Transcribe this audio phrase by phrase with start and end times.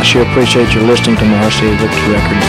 [0.00, 2.46] I sure appreciate your listening to Marcy Victory Records.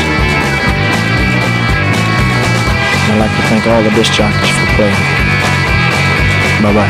[3.11, 4.95] I'd like to thank all the disc jockeys for playing.
[6.63, 6.87] Bye bye.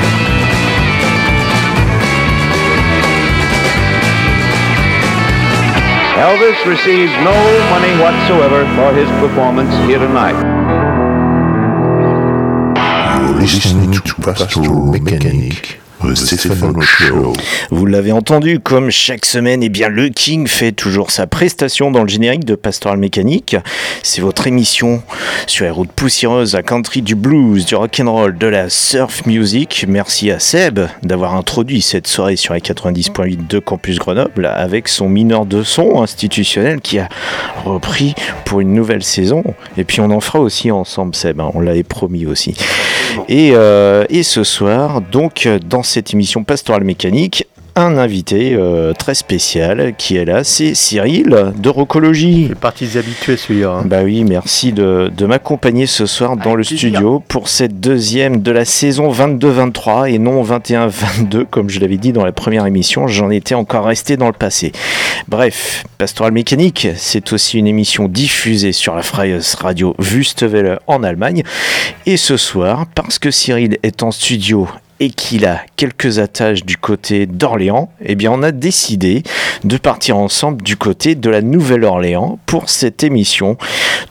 [6.21, 7.33] Elvis receives no
[7.73, 10.37] money whatsoever for his performance here tonight.
[13.19, 15.80] You're listening to Pastoral Mechanic.
[17.69, 22.01] Vous l'avez entendu, comme chaque semaine, eh bien, le King fait toujours sa prestation dans
[22.01, 23.55] le générique de Pastoral Mécanique.
[24.01, 25.03] C'est votre émission
[25.45, 29.85] sur les routes poussiéreuses à country, du blues, du rock'n'roll, de la surf music.
[29.87, 35.07] Merci à Seb d'avoir introduit cette soirée sur les 90.8 de Campus Grenoble avec son
[35.07, 37.09] mineur de son institutionnel qui a
[37.63, 39.43] repris pour une nouvelle saison.
[39.77, 42.55] Et puis on en fera aussi ensemble, Seb, hein, on l'avait promis aussi.
[43.27, 49.13] Et, euh, et ce soir, donc, dans cette émission pastorale mécanique, un invité euh, très
[49.13, 52.45] spécial qui est là, c'est Cyril de Rocologie.
[52.47, 53.79] C'est partie des habitués celui-là.
[53.79, 53.83] Hein.
[53.85, 58.51] Bah oui, merci de, de m'accompagner ce soir dans le studio pour cette deuxième de
[58.51, 63.29] la saison 22-23 et non 21-22 comme je l'avais dit dans la première émission, j'en
[63.29, 64.71] étais encore resté dans le passé.
[65.27, 71.43] Bref, Pastoral Mécanique, c'est aussi une émission diffusée sur la Freies Radio Wüstewelle en Allemagne.
[72.05, 74.67] Et ce soir, parce que Cyril est en studio
[75.01, 79.23] et qu'il a quelques attaches du côté d'Orléans, eh bien on a décidé
[79.63, 83.57] de partir ensemble du côté de la Nouvelle-Orléans pour cette émission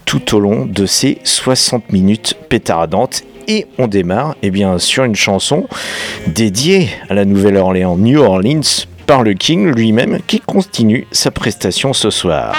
[0.05, 5.15] tout au long de ces 60 minutes pétardantes et on démarre eh bien, sur une
[5.15, 5.69] chanson
[6.27, 12.11] dédiée à la Nouvelle-Orléans, New Orleans, par le King lui-même qui continue sa prestation ce
[12.11, 12.55] soir.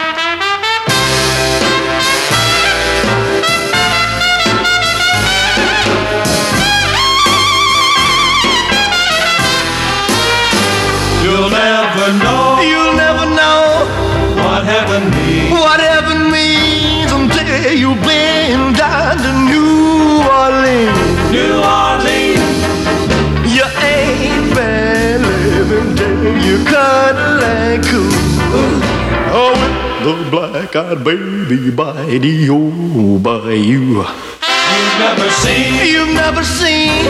[30.04, 34.02] The black-eyed baby by the old bayou.
[34.02, 37.06] You've never seen, you've never seen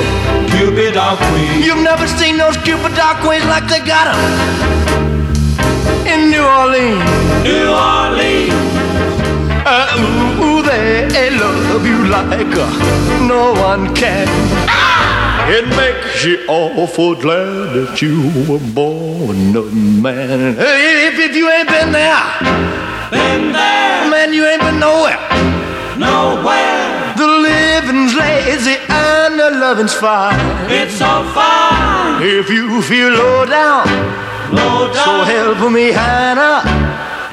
[0.51, 1.63] Cupid or Queen.
[1.63, 4.19] You've never seen those Cupid or Queens like they got 'em
[6.05, 7.03] in New Orleans.
[7.43, 8.59] New Orleans.
[9.65, 12.67] Uh, ooh, ooh, they love you like uh,
[13.27, 14.27] no one can.
[15.49, 20.55] It makes you awful glad that you were born a man.
[20.57, 22.23] If, if you ain't been there,
[23.09, 25.19] been there, man, you ain't been nowhere.
[25.97, 27.13] Nowhere.
[27.17, 30.39] The living's lazy and the loving's fine.
[30.71, 32.21] It's so fine.
[32.23, 33.87] If you feel low down,
[34.53, 35.05] low down.
[35.05, 36.61] So help me, Hannah.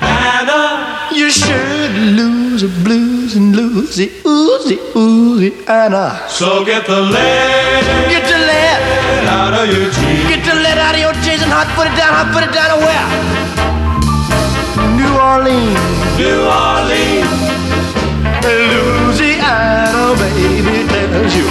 [0.01, 1.15] Hannah.
[1.15, 6.19] You should lose blues and lose the oozy, oozy Anna.
[6.29, 7.85] So get the lead.
[8.11, 10.27] Get the lead out of your jeans.
[10.27, 12.51] Get the lead out of your jeans and hot put it down, hot put it
[12.51, 13.07] down and where?
[14.99, 15.79] New Orleans.
[16.19, 17.49] New Orleans.
[18.43, 21.47] Louisiana, baby, tells you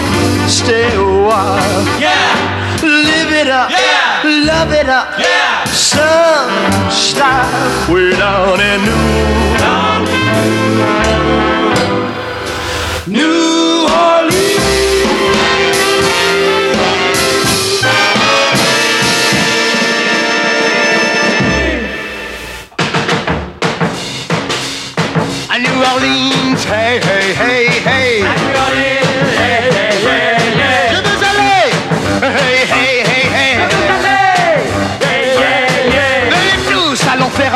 [0.50, 1.86] stay a while.
[2.01, 3.69] Yeah, live it up.
[3.69, 5.19] Yeah, love it up.
[5.19, 6.51] Yeah, some
[6.92, 9.87] style way down in New, down in New, New Orleans.
[25.59, 28.56] New Orleans, hey, hey, hey, hey.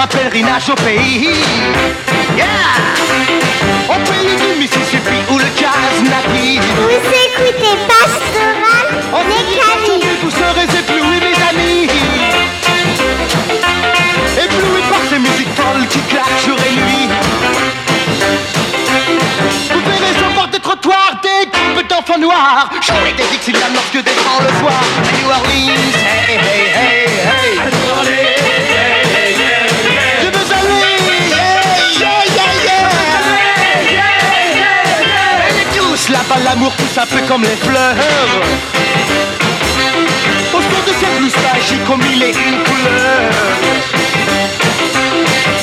[0.01, 1.29] Un pèlerinage au pays.
[2.35, 2.47] Yeah!
[3.87, 6.59] Au pays du Mississippi où le jazz naquit.
[6.75, 10.05] Vous écoutez Pastoral En Mécanique.
[10.23, 11.87] Vous serez éblouis, mes amis.
[14.43, 17.09] Éblouis par ces musiques folles qui claquent jour et nuit.
[19.71, 22.69] Vous verrez sur bord des trottoirs des groupes d'enfants noirs.
[22.81, 24.81] Jouer des Dixieland lorsque descend le soir.
[24.97, 25.93] À New Orleans,
[26.27, 27.00] hey, hey, hey.
[36.51, 37.95] L'amour pousse un peu comme les fleurs.
[40.53, 43.31] Au son de blues magiques aux mille et une couleurs.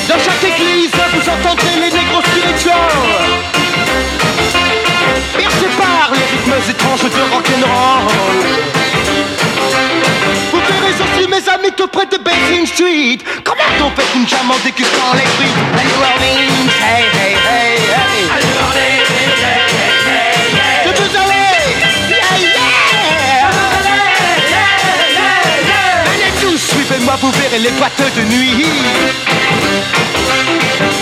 [0.09, 2.75] Dans chaque église, vous entendrez les négros spirituels.
[5.37, 8.47] Bercés par les rythmes étranges de rock'n'roll.
[10.51, 13.19] Vous verrez aussi mes amis tout près de Basin Street.
[13.45, 15.55] Comment on fait une jam en dégustant les fruits
[16.01, 18.59] Orleans, hey, hey, hey, hey.
[26.89, 28.65] Suivez-moi, vous verrez les boîtes de nuit.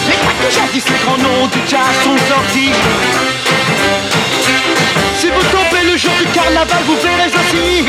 [0.08, 2.72] Les boîtes jadis, les grands noms du jazz sont sortis.
[5.18, 7.84] Si vous tombez le jour du carnaval, vous verrez aussi.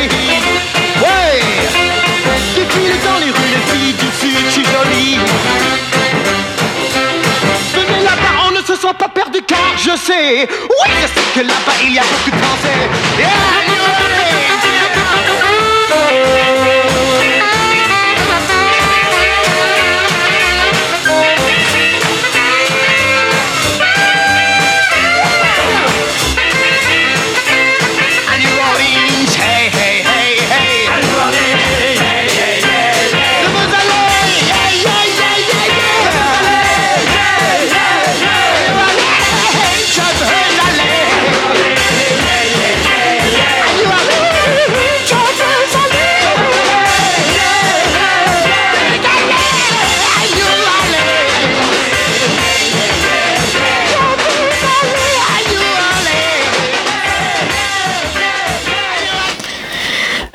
[1.01, 1.41] Ouais,
[2.55, 5.17] défilent dans les rues les filles du sud, je suis jolie.
[7.73, 10.47] Venez là-bas, on ne se sent pas perdu car je sais.
[10.49, 12.89] Oui, je sais que là-bas il y a beaucoup de Français.
[13.17, 13.27] Yeah,
[13.67, 13.77] New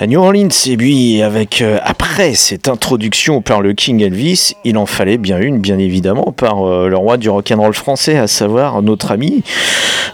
[0.07, 1.79] New Orleans, et puis avec euh,
[2.13, 6.69] après cette introduction par le King Elvis, il en fallait bien une, bien évidemment, par
[6.69, 9.43] euh, le roi du rock'n'roll français, à savoir notre ami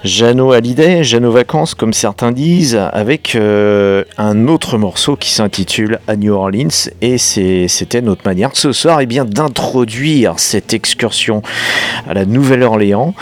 [0.05, 6.15] Jeannot Hallyday, Jeannot Vacances, comme certains disent, avec euh, un autre morceau qui s'intitule À
[6.15, 6.69] New Orleans,
[7.03, 11.43] et c'était notre manière ce soir, et bien d'introduire cette excursion
[12.09, 13.13] à la Nouvelle-Orléans.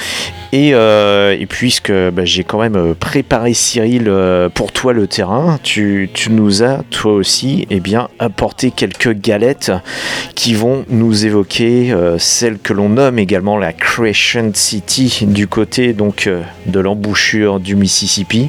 [0.53, 4.13] Et, euh, puisque bah, j'ai quand même préparé Cyril
[4.55, 9.73] pour toi le terrain, tu, tu nous as toi aussi eh bien, apporté quelques galettes
[10.35, 15.93] qui vont nous évoquer euh, celle que l'on nomme également la Crescent City du côté
[15.93, 18.49] donc euh, de l'embouchure du Mississippi,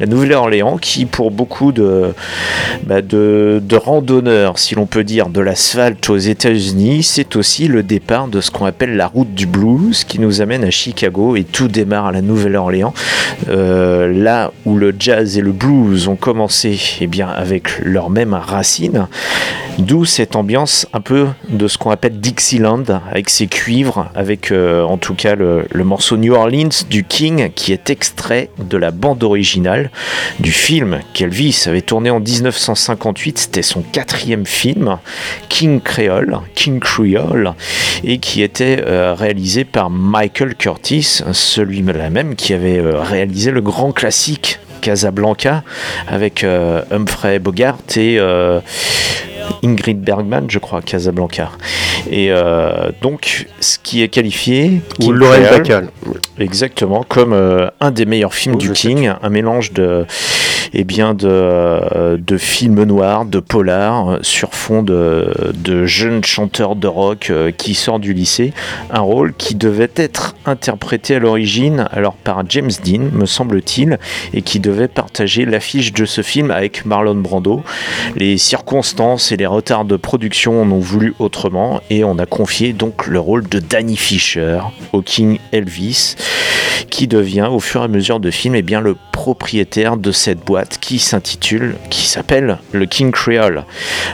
[0.00, 2.12] la Nouvelle-Orléans qui pour beaucoup de,
[2.84, 7.82] bah, de, de randonneurs, si l'on peut dire, de l'asphalte aux États-Unis, c'est aussi le
[7.82, 11.44] départ de ce qu'on appelle la route du blues qui nous amène à Chicago et
[11.44, 12.94] tout démarre à la Nouvelle-Orléans,
[13.48, 18.34] euh, là où le jazz et le blues ont commencé eh bien, avec leurs mêmes
[18.34, 19.08] racines,
[19.78, 24.82] d'où cette ambiance un peu de ce qu'on appelle Dixieland, avec ses cuivres, avec euh,
[24.82, 29.24] en tout cas le, morceau New Orleans du King qui est extrait de la bande
[29.24, 29.90] originale
[30.38, 34.98] du film qu'Elvis avait tourné en 1958, c'était son quatrième film,
[35.48, 37.54] King Creole, King Creole,
[38.04, 43.60] et qui était euh, réalisé par Michael Curtis, celui-là même qui avait euh, réalisé le
[43.60, 45.62] grand classique Casablanca
[46.08, 48.60] avec euh, Humphrey Bogart et euh,
[49.62, 51.50] Ingrid Bergman, je crois, Casablanca.
[52.10, 54.80] Et euh, donc, ce qui est qualifié.
[55.00, 55.88] Ou Lorraine Bacall.
[56.38, 60.06] Exactement, comme euh, un des meilleurs films Oh, du King, un mélange de,
[60.72, 66.24] eh bien de, euh, de films noirs, de polars, euh, sur fond de, de jeunes
[66.24, 68.52] chanteurs de rock euh, qui sortent du lycée.
[68.90, 73.98] Un rôle qui devait être interprété à l'origine alors par James Dean, me semble-t-il,
[74.32, 77.62] et qui devait partager l'affiche de ce film avec Marlon Brando.
[78.16, 82.72] Les circonstances et les retards de production en ont voulu autrement et on a confié
[82.72, 84.60] donc le rôle de Danny Fisher
[84.92, 86.16] au King Elvis
[86.90, 90.44] qui devient au fur et à mesure de film eh bien, le propriétaire de cette
[90.44, 93.64] boîte qui s'intitule, qui s'appelle le King Creole.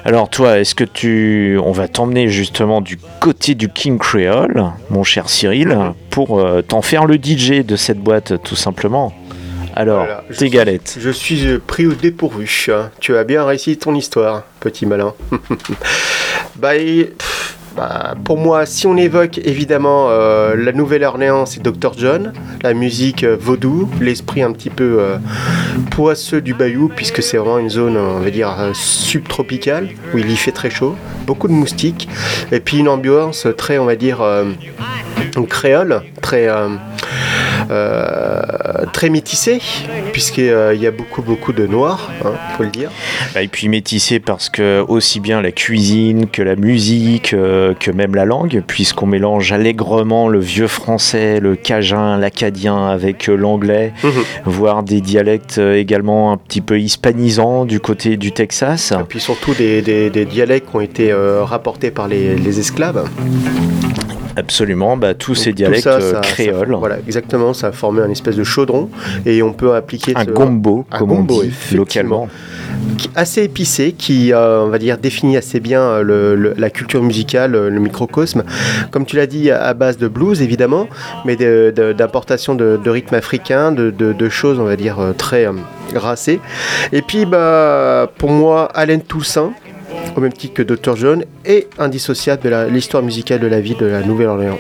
[0.05, 1.59] Alors toi, est-ce que tu...
[1.63, 5.77] On va t'emmener justement du côté du King Creole, mon cher Cyril,
[6.11, 9.13] pour euh, t'en faire le DJ de cette boîte tout simplement?
[9.75, 10.97] Alors, Voilà, tes suis- galettes.
[10.99, 12.49] Je suis euh, pris au dépourvu.
[12.73, 12.91] hein.
[12.99, 15.13] Tu as bien réussi ton histoire, petit malin.
[17.19, 21.93] pff, bah, pour moi, si on évoque évidemment euh, la Nouvelle-Orléans, c'est Dr.
[21.99, 25.19] John, la musique euh, vaudou, l'esprit un petit peu euh,
[25.91, 30.37] poisseux du bayou, puisque c'est vraiment une zone, on va dire, subtropicale, où il y
[30.37, 32.09] fait très chaud, beaucoup de moustiques,
[32.51, 34.25] et puis une ambiance très, on va dire,
[35.49, 36.49] créole, très.
[37.71, 38.41] Euh,
[38.81, 39.61] euh, très métissée,
[40.13, 40.45] puisqu'il
[40.81, 42.91] y a beaucoup beaucoup de noirs, hein, faut le dire.
[43.35, 47.91] Bah, Et puis métissé parce que aussi bien la cuisine que la musique, euh, que
[47.91, 53.93] même la langue, puisqu'on mélange allègrement le vieux français, le cajun, l'acadien avec euh, l'anglais,
[54.03, 54.11] Mhm.
[54.45, 58.93] voire des dialectes euh, également un petit peu hispanisants du côté du Texas.
[58.93, 62.59] Et puis surtout des, des- des dialectes qui ont été euh, rapportés par les, les
[62.59, 63.05] esclaves.
[64.37, 66.75] Absolument, bah, tous ces Donc, dialectes ça, euh, ça- créoles.
[66.79, 68.91] voilà, exactement, ça a formé un espèce de chaudron
[69.25, 72.29] et on peut appliquer Un ce- gombo, un comme gombo, on dit localement.
[73.15, 77.03] assez épicé, qui, euh, on va dire, définit assez bien euh, le- le- la culture
[77.03, 78.45] musicale, le microcosme.
[78.91, 80.87] Comme tu l'as dit, à base de blues, évidemment,
[81.25, 85.53] mais de- de- d'importation de, de rythmes africains, de, choses, on va dire, très euh,
[85.95, 86.41] grassées.
[86.93, 89.53] Et puis, bah, pour moi, Alain Toussaint,
[90.17, 90.97] au même titre que Dr.
[90.97, 94.59] John, est indissociable de l'histoire musicale de la ville de la Nouvelle-Orléans.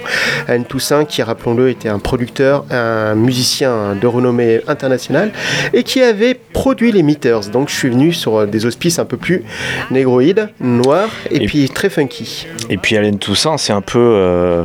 [0.49, 5.33] Alain Toussaint, qui, rappelons-le, était un producteur, un musicien de renommée internationale,
[5.73, 7.49] et qui avait produit les Meters.
[7.53, 9.45] Donc je suis venu sur euh, des auspices un peu plus
[9.91, 12.47] négroïdes, noirs, et, Et- puis très funky.
[12.69, 14.63] Et puis Alain Toussaint, c'est un peu euh,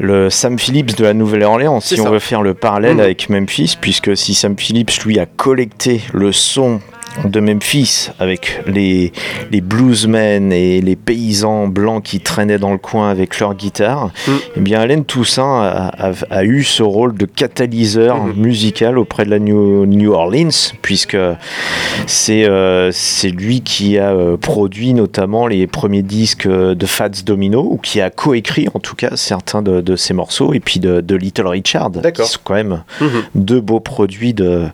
[0.00, 3.00] le Sam Phillips de la Nouvelle-Orléans, si on veut faire le parallèle Mhm.
[3.00, 6.80] avec Memphis, puisque si Sam Phillips, lui, a collecté le son
[7.24, 9.12] de Memphis avec les,
[9.52, 14.32] les bluesmen et les paysans blancs qui traînaient dans le coin avec leur guitare, Mm.
[14.56, 18.32] eh bien Alain Toussaint a, a- a eu ce rôle de catalyseur Mhm.
[18.42, 21.16] musical auprès de la New, New Orleans, puisque
[22.06, 27.60] c'est euh, c'est lui qui a euh, produit notamment les premiers disques de Fats Domino,
[27.70, 31.00] ou qui a coécrit en tout cas certains de, de ses morceaux, et puis de,
[31.00, 33.08] de Little Richard, qui sont quand même Mhm.
[33.34, 34.64] deux beaux produits de,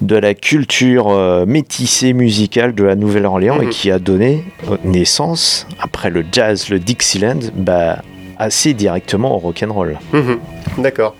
[0.00, 3.70] de la culture euh, métissée musicale de la Nouvelle-Orléans et Mhm.
[3.70, 8.02] qui a donné euh, naissance, après le jazz, le Dixieland, bah,
[8.36, 9.98] assez directement au rock'n'roll.
[10.12, 10.38] Mhm.
[10.78, 11.14] D'accord.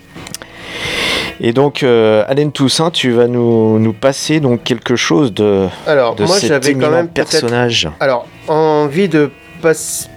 [1.40, 6.16] Et donc, euh, Alain Toussaint, tu vas nous, nous passer donc quelque chose de, Alors,
[6.16, 7.88] de moi j'avais quand même personnage.
[8.00, 9.30] Alors, envie de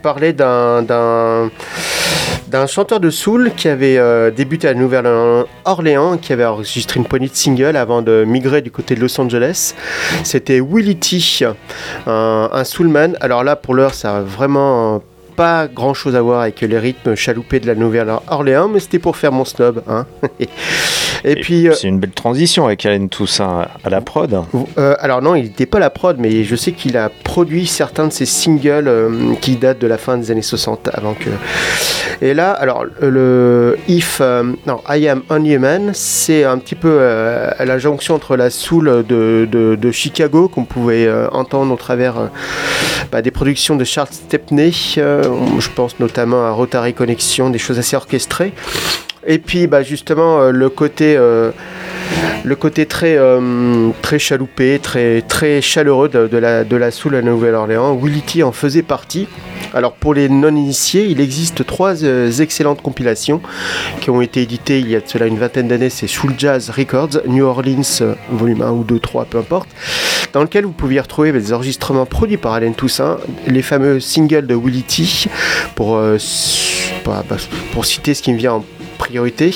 [0.02, 1.50] parler d'un d'un
[2.48, 7.28] d'un chanteur de soul qui avait euh, débuté à Nouvelle-Orléans, qui avait enregistré une poignée
[7.28, 9.74] de singles avant de migrer du côté de Los Angeles.
[10.24, 11.20] C'était Willie T,
[12.08, 13.18] un, un soulman.
[13.20, 15.02] Alors là, pour l'heure, ça a vraiment
[15.36, 19.18] pas grand chose à voir avec les rythmes chaloupés de la Nouvelle-Orléans, mais c'était pour
[19.18, 19.82] faire mon snob.
[19.90, 20.06] hein.
[21.28, 24.44] Et puis, C'est une belle transition avec Alain Toussaint à la prod.
[24.78, 28.08] euh, alors non, il n'était pas la prod, mais je sais qu'il a produit certains
[28.08, 31.30] de ses singles euh, qui datent de la fin des années 60, avant que.
[32.22, 36.76] Et là, alors le If, euh, non, I Am Only a Man, c'est un petit
[36.76, 41.78] peu euh, la jonction entre la soul de, de- de Chicago qu'on pouvait entendre au
[41.78, 42.16] travers
[43.12, 44.72] bah, des productions de Charles Stepney.
[44.98, 48.54] je pense notamment à Rotary Connection, des choses assez orchestrées.
[49.26, 51.52] Et puis bah, justement euh, le côté euh,
[52.44, 57.96] le côté très, euh, très chaloupé, très, chaleureux de, la, de la soul à Nouvelle-Orléans.
[57.96, 59.28] Willie T en faisait partie.
[59.74, 63.42] Alors pour les non-initiés, il existe trois excellentes compilations
[64.00, 65.90] qui ont été éditées il y a de cela une vingtaine d'années.
[65.90, 67.82] C'est Soul Jazz Records, New Orleans,
[68.30, 69.70] volume 1 ou 2, 3, peu importe,
[70.32, 73.18] dans lequel vous pouviez retrouver des enregistrements produits par Alain Toussaint,
[73.48, 75.04] les fameux singles de Willie T,
[75.74, 76.00] pour,
[77.06, 77.38] bah, bah,
[77.74, 79.54] pour citer ce qui me vient en priorité.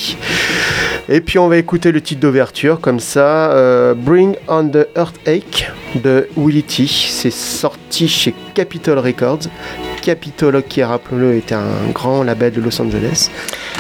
[1.08, 5.70] Et puis on va écouter le titre d'ouverture comme ça, euh, Bring on the Earthquake
[5.96, 6.86] de Willie T.
[6.88, 9.48] C'est sorti chez Capitol Records.
[10.02, 13.30] Capitol, qui rappelons-le, était un grand label de Los Angeles.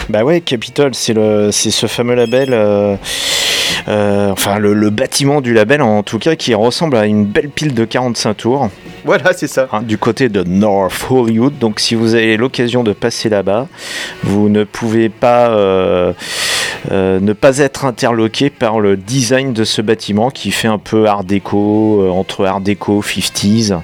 [0.09, 1.13] Bah ouais, Capitol, c'est
[1.51, 2.49] ce fameux label.
[2.51, 2.95] euh,
[3.88, 7.50] euh, enfin, le, le bâtiment du label, en tout cas, qui ressemble à une belle
[7.50, 8.69] pile de 45 tours
[9.05, 9.67] Voilà, c'est ça.
[9.71, 11.57] hein, du côté de North Hollywood.
[11.57, 13.67] Donc, si vous avez l'occasion de passer là-bas,
[14.24, 16.13] vous ne pouvez pas euh,
[16.91, 21.07] euh, ne pas être interloqué par le design de ce bâtiment qui fait un peu
[21.07, 23.79] art déco, euh, entre art déco, 50s,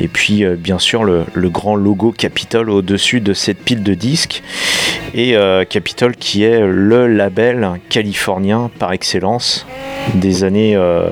[0.00, 3.94] et puis euh, bien sûr le, le grand logo Capitol au-dessus de cette pile de
[3.94, 4.42] disques.
[5.14, 5.36] Et
[5.70, 9.66] Capitol qui est le label californien par excellence
[10.14, 11.08] des années euh,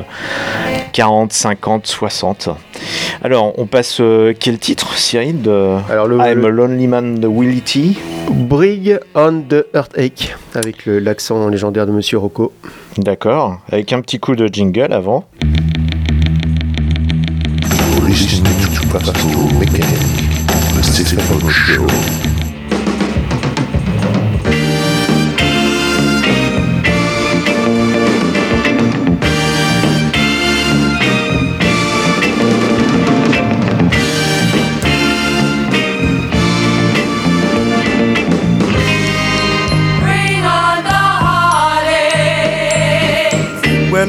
[0.93, 2.51] 40, 50, 60.
[3.23, 4.01] Alors, on passe
[4.39, 7.93] quel titre, Cyril de Alors le, I'm le a Lonely Man de Willie T?
[8.31, 10.99] Bring on the Earthquake avec le-
[11.51, 12.53] légendaire de Monsieur Rocco.
[12.99, 15.25] D'accord, avec un petit coup de jingle avant.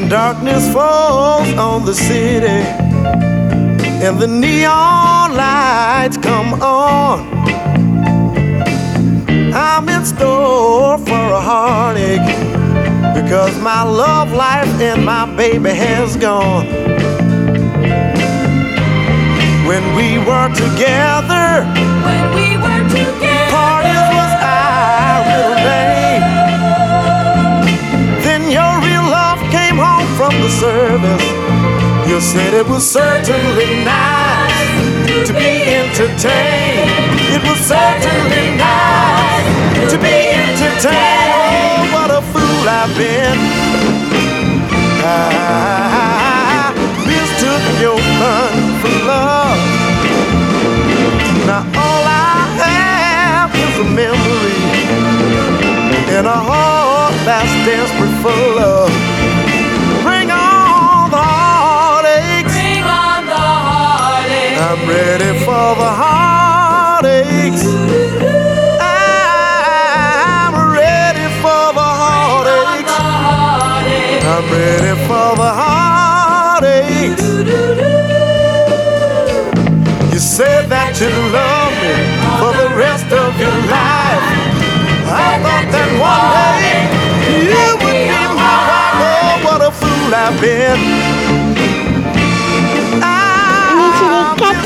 [0.10, 7.28] Darkness falls on the city and the neon lights come on,
[9.54, 12.22] I'm in store for a heartache
[13.16, 16.68] because my love life and my baby has gone.
[19.68, 22.47] When we were together.
[30.42, 31.26] The service.
[32.10, 36.92] You said it was certainly nice to be entertained.
[37.36, 41.34] It was certainly nice to be entertained.
[41.36, 43.38] Oh, what a fool I've been.
[45.04, 46.74] I
[47.10, 49.60] mistook your fun for love.
[51.48, 54.58] Now all I have is a memory
[56.18, 59.17] in a heart that's desperate for love.
[64.88, 67.64] Ready for the heartaches.
[68.80, 72.96] I'm ready for the heartaches.
[74.24, 77.24] I'm ready for the heartaches.
[80.14, 81.96] You said that you love me
[82.40, 84.26] for the rest of your life.
[85.10, 86.32] I thought that one
[86.64, 86.88] day
[87.52, 89.04] you would be my wife.
[89.04, 91.27] Oh, what a fool I've been.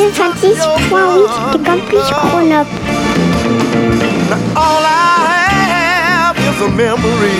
[0.10, 2.72] 96.8 Campus Grenoble.
[4.58, 7.38] All I have is a memory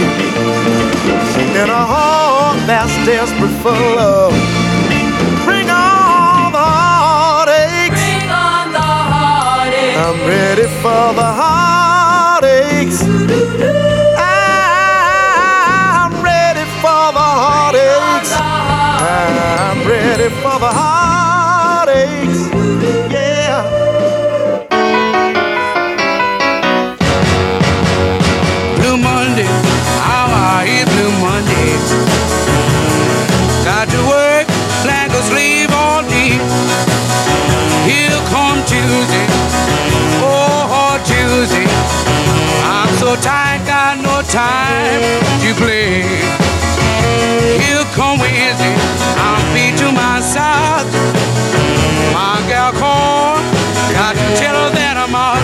[1.58, 4.34] and a heart that's desperate for love.
[5.44, 7.98] Bring on the heartaches.
[7.98, 9.98] Bring on the heartaches.
[9.98, 11.71] I'm ready for the heartache.
[38.72, 39.56] Tuesdays,
[40.24, 41.92] oh, oh Tuesdays.
[42.64, 45.04] I'm so tired, got no time
[45.44, 46.08] to play.
[47.60, 48.72] Here come Wednesday,
[49.20, 50.88] I'm beat to my side.
[52.16, 53.44] My gal called,
[53.92, 55.44] got to tell her that I'm out.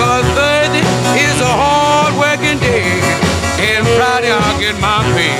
[0.00, 0.80] Cause Thursday
[1.20, 2.96] is a hard working day,
[3.60, 5.36] and Friday I'll get my pay.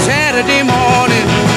[0.00, 1.55] Saturday morning.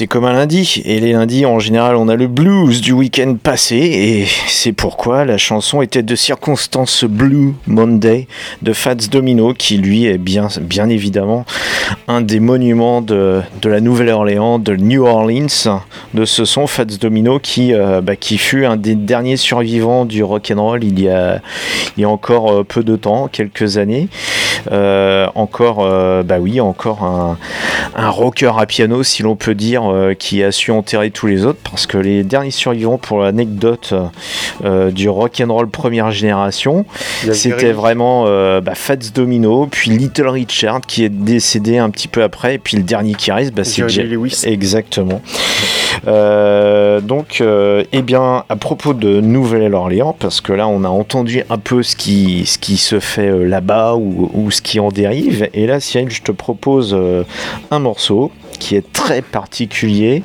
[0.00, 0.80] C'est comme un lundi.
[0.86, 3.76] Et les lundis, en général, on a le blues du week-end passé.
[3.76, 8.26] Et c'est pourquoi la chanson était de circonstance Blue Monday
[8.62, 11.44] de Fats Domino, qui lui est bien, bien évidemment
[12.08, 15.82] un des monuments de, de la Nouvelle-Orléans, de New Orleans,
[16.14, 20.24] de ce son Fats Domino qui, euh, bah, qui fut un des derniers survivants du
[20.24, 21.40] rock'n'roll il y a,
[21.96, 24.08] il y a encore euh, peu de temps, quelques années.
[24.72, 27.38] Euh, encore, euh, bah oui, encore un,
[28.00, 31.44] un rocker à piano, si l'on peut dire, euh, qui a su enterrer tous les
[31.44, 33.92] autres, parce que les derniers survivants, pour l'anecdote
[34.64, 36.86] euh, du rock and roll première génération,
[37.32, 42.22] c'était vraiment euh, bah, Fats Domino, puis Little Richard qui est décédé un petit peu
[42.22, 44.42] après, et puis le dernier qui reste, bah, c'est Jerry Lewis.
[44.44, 45.20] Exactement.
[46.06, 51.42] Euh, donc, euh, eh bien, à propos de Nouvelle-Orléans, parce que là, on a entendu
[51.50, 54.88] un peu ce qui, ce qui se fait euh, là-bas ou, ou ce qui en
[54.88, 55.48] dérive.
[55.52, 57.24] Et là, Cyril, je te propose euh,
[57.70, 60.22] un morceau qui est très particulier,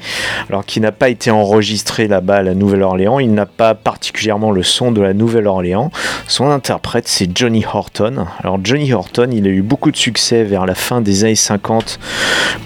[0.49, 3.19] alors qui n'a pas été enregistré là-bas à la Nouvelle-Orléans.
[3.19, 5.89] Il n'a pas particulièrement le son de la Nouvelle-Orléans.
[6.27, 8.27] Son interprète, c'est Johnny Horton.
[8.43, 11.99] Alors, Johnny Horton, il a eu beaucoup de succès vers la fin des années 50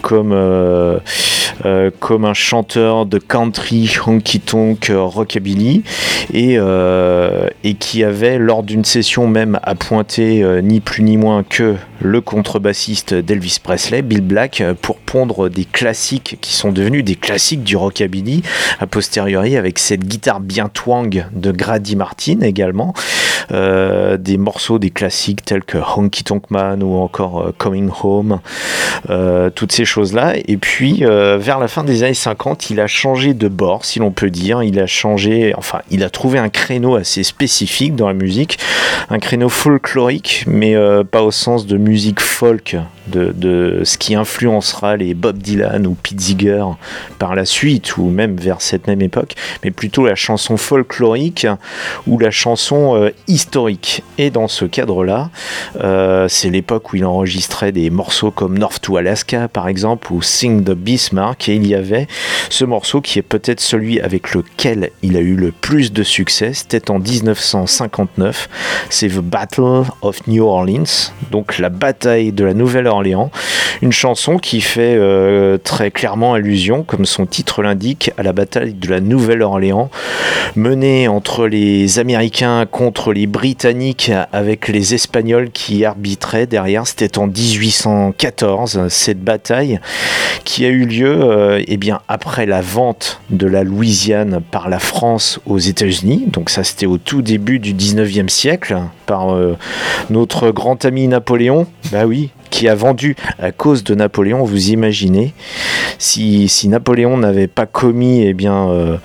[0.01, 0.97] comme, euh,
[1.65, 5.83] euh, comme un chanteur de country, honky tonk, euh, rockabilly,
[6.33, 6.57] et,
[7.63, 11.75] et qui avait, lors d'une session même, à pointer euh, ni plus ni moins que
[12.01, 17.63] le contrebassiste d'Elvis Presley, Bill Black, pour pondre des classiques qui sont devenus des classiques
[17.63, 18.43] du rockabilly,
[18.79, 22.93] a posteriori avec cette guitare bien twang de Grady Martin également,
[23.51, 28.39] euh, des morceaux, des classiques tels que Honky Tonk Man ou encore euh, Coming Home,
[29.09, 30.35] euh, toutes ces choses-là.
[30.47, 34.11] Et puis, vers la fin des années 50, il a changé de bord, si l'on
[34.11, 34.63] peut dire.
[34.63, 38.59] Il a changé, enfin, il a trouvé un créneau assez spécifique dans la musique,
[39.09, 40.75] un créneau folklorique, mais
[41.11, 42.77] pas au sens de musique folk,
[43.09, 46.65] de, ce qui influencera les Bob Dylan ou Pete Seeger
[47.17, 51.47] par la suite, ou même vers cette même époque, mais plutôt la chanson folklorique
[52.07, 54.03] ou la chanson euh, historique.
[54.17, 55.29] Et dans ce cadre-là,
[55.81, 60.21] euh, c'est l'époque où il enregistrait des morceaux comme North to Alaska, par exemple, ou
[60.21, 62.07] Sing the Bismarck, et il y avait
[62.49, 66.53] ce morceau qui est peut-être celui avec lequel il a eu le plus de succès,
[66.53, 68.49] c'était en 1959,
[68.89, 72.98] c'est The Battle of New Orleans, donc la bataille de la Nouvelle-Orléans,
[73.81, 78.73] une chanson qui fait euh, très clairement allusion, comme son titre l'indique, à la bataille
[78.73, 79.89] de la Nouvelle-Orléans,
[80.55, 86.87] menée entre les Américains contre les Britanniques avec les Espagnols qui arbitraient derrière.
[86.87, 89.79] C'était en 1814, cette bataille
[90.43, 94.79] qui a eu lieu euh, eh bien, après la vente de la Louisiane par la
[94.79, 96.25] France aux États-Unis.
[96.27, 99.57] Donc ça c'était au tout début du 19e siècle par euh,
[100.09, 101.67] notre grand ami Napoléon.
[101.91, 105.33] Bah oui, qui a vendu à cause de Napoléon, vous imaginez,
[105.97, 108.97] si, si Napoléon n'avait pas commis eh bien, euh,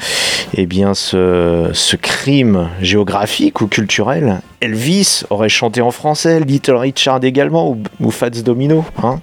[0.56, 7.22] eh bien ce, ce crime géographique ou culturel, Elvis aurait chanté en français, Little Richard
[7.24, 8.84] également, ou, ou Fats Domino.
[9.02, 9.20] Hein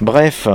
[0.00, 0.46] Bref,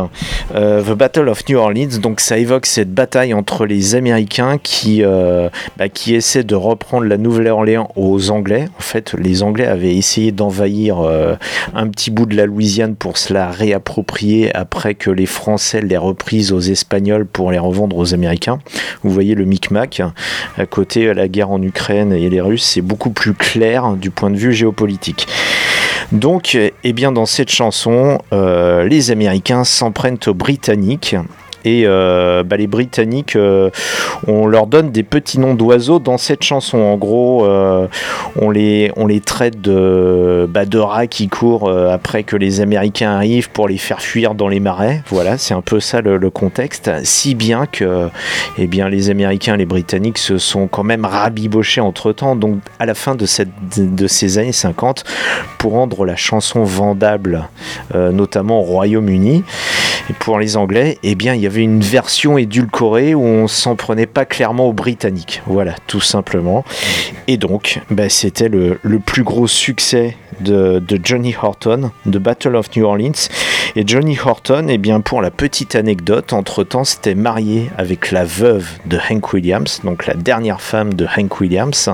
[0.54, 5.04] euh, The Battle of New Orleans, donc ça évoque cette bataille entre les Américains qui,
[5.04, 8.68] euh, bah, qui essaient de reprendre la Nouvelle-Orléans aux Anglais.
[8.78, 11.36] En fait, les Anglais avaient essayé d'envahir euh,
[11.74, 15.98] un petit bout de la Louisiane pour se la réapproprier après que les Français l'aient
[15.98, 18.60] reprise aux Espagnols pour les revendre aux Américains.
[19.04, 20.02] Vous voyez le micmac.
[20.58, 24.30] À côté, la guerre en Ukraine et les Russes, c'est beaucoup plus clair du point
[24.30, 25.28] de vue géopolitique.
[26.12, 29.92] Donc, eh bien, dans cette chanson, euh, les Américains s'en
[30.28, 31.16] aux Britanniques.
[31.66, 33.70] Et euh, bah, les Britanniques, euh,
[34.28, 36.78] on leur donne des petits noms d'oiseaux dans cette chanson.
[36.78, 37.88] En gros, euh,
[38.40, 43.12] on, les, on les traite de, bah, de rats qui courent après que les Américains
[43.12, 45.04] arrivent pour les faire fuir dans les marais.
[45.10, 46.90] Voilà, c'est un peu ça le, contexte.
[47.04, 48.08] Si bien que
[48.58, 52.36] eh bien, les Américains et les Britanniques se sont quand même rabibochés entre temps.
[52.36, 55.04] Donc, à la fin de, cette, de ces années 50,
[55.58, 57.48] pour rendre la chanson vendable,
[57.94, 59.44] notamment au Royaume-Uni.
[60.10, 64.06] Et pour les Anglais, eh bien, il y une version édulcorée où on s'en prenait
[64.06, 65.42] pas clairement aux Britanniques.
[65.46, 66.64] Voilà, tout simplement.
[67.28, 72.76] Et donc, bah, c'était le, plus gros succès de, de Johnny Horton, de Battle of
[72.76, 73.12] New Orleans.
[73.78, 78.68] Et Johnny Horton, eh bien, pour la petite anecdote, entre-temps, s'était marié avec la veuve
[78.86, 81.90] de Hank Williams, donc la dernière femme de Hank Williams.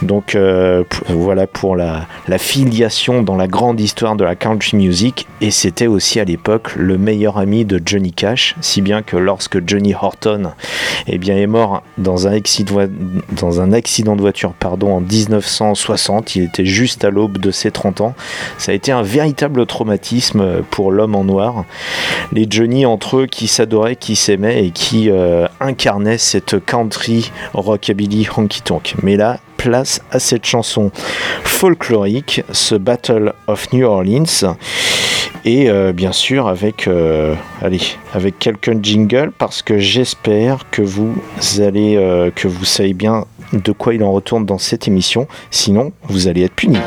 [0.00, 5.26] Donc euh, voilà pour la, la filiation dans la grande histoire de la country music.
[5.40, 9.66] Et c'était aussi à l'époque le meilleur ami de Johnny Cash, si bien que lorsque
[9.68, 10.52] Johnny Horton
[11.06, 12.86] eh bien, est mort dans un accident,
[13.32, 17.70] dans un accident de voiture pardon, en 1960, il était juste à l'aube de ses
[17.70, 18.14] 30 ans.
[18.56, 21.64] Ça a été un véritable traumatisme pour l'homme en noir.
[22.32, 28.28] Les Johnny entre eux qui s'adoraient, qui s'aimaient et qui euh, incarnaient cette country rockabilly
[28.34, 28.94] honky tonk.
[29.02, 30.90] Mais là, place à cette chanson
[31.42, 34.56] folklorique, ce Battle of New Orleans.
[35.44, 37.80] Et euh, bien sûr avec, euh, allez,
[38.14, 41.14] avec quelques jingles parce que j'espère que vous
[41.58, 45.28] allez, que vous savez bien de quoi il en retourne dans cette émission.
[45.50, 46.80] Sinon, vous allez être écrire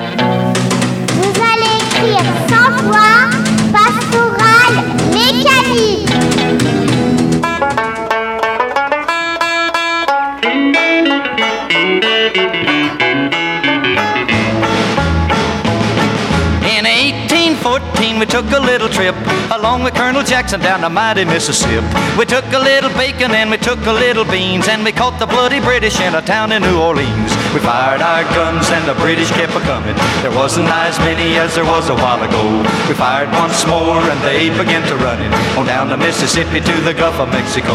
[18.17, 19.15] 1814, we took a little trip
[19.51, 21.85] along with Colonel Jackson down the mighty Mississippi.
[22.17, 25.25] We took a little bacon and we took a little beans and we caught the
[25.25, 27.31] bloody British in a town in New Orleans.
[27.53, 29.95] We fired our guns and the British kept a coming.
[30.21, 32.43] There wasn't as many as there was a while ago.
[32.87, 36.75] We fired once more and they began to run it on down the Mississippi to
[36.81, 37.73] the Gulf of Mexico.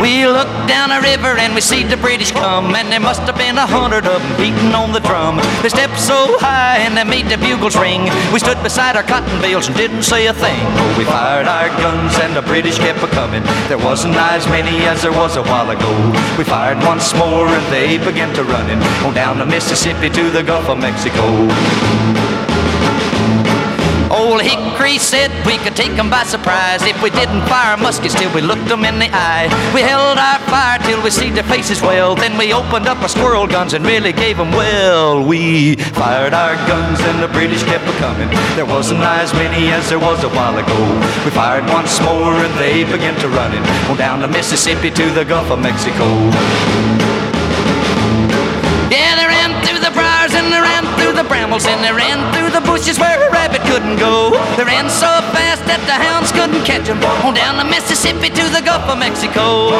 [0.00, 3.36] We looked down a river and we see the British come, and there must have
[3.36, 5.36] been a hundred of them beating on the drum.
[5.60, 8.08] They stepped so high and they made the bugles ring.
[8.32, 10.64] We stood beside our cotton bales and didn't say a thing.
[10.80, 13.42] Oh, we fired our guns and the British kept a coming.
[13.68, 15.92] There wasn't as many as there was a while ago.
[16.38, 20.42] We fired once more and they began to running on down the Mississippi to the
[20.42, 22.39] Gulf of Mexico.
[24.10, 28.30] Old Hickory said we could take 'em by surprise if we didn't fire muskets till
[28.30, 29.48] we looked 'em in the eye.
[29.72, 32.16] We held our fire till we see their faces well.
[32.16, 35.22] Then we opened up our squirrel guns and really gave 'em well.
[35.22, 38.28] We fired our guns and the British kept a coming.
[38.56, 40.80] There wasn't as many as there was a while ago.
[41.24, 45.24] We fired once more and they began to running on down the Mississippi to the
[45.24, 46.06] Gulf of Mexico.
[48.90, 50.60] Yeah, they ran through the briars and the
[51.30, 54.34] brambles and they ran through the bushes where a rabbit couldn't go.
[54.58, 56.98] They ran so fast that the hounds couldn't catch them.
[57.22, 59.70] On down the Mississippi to the Gulf of Mexico.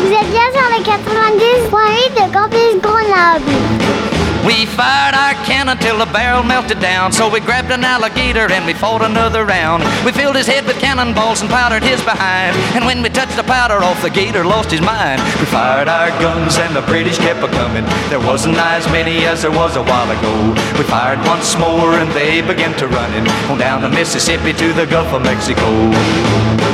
[0.00, 4.09] Vous êtes bien sur le 92.8 de Campus Grenoble.
[4.46, 7.12] We fired our cannon till the barrel melted down.
[7.12, 9.84] So we grabbed an alligator and we fought another round.
[10.04, 12.56] We filled his head with cannonballs and powdered his behind.
[12.74, 15.20] And when we touched the powder off, the gator lost his mind.
[15.38, 17.84] We fired our guns and the British kept a coming.
[18.08, 20.34] There wasn't as many as there was a while ago.
[20.78, 24.86] We fired once more and they began to running on down the Mississippi to the
[24.86, 26.69] Gulf of Mexico.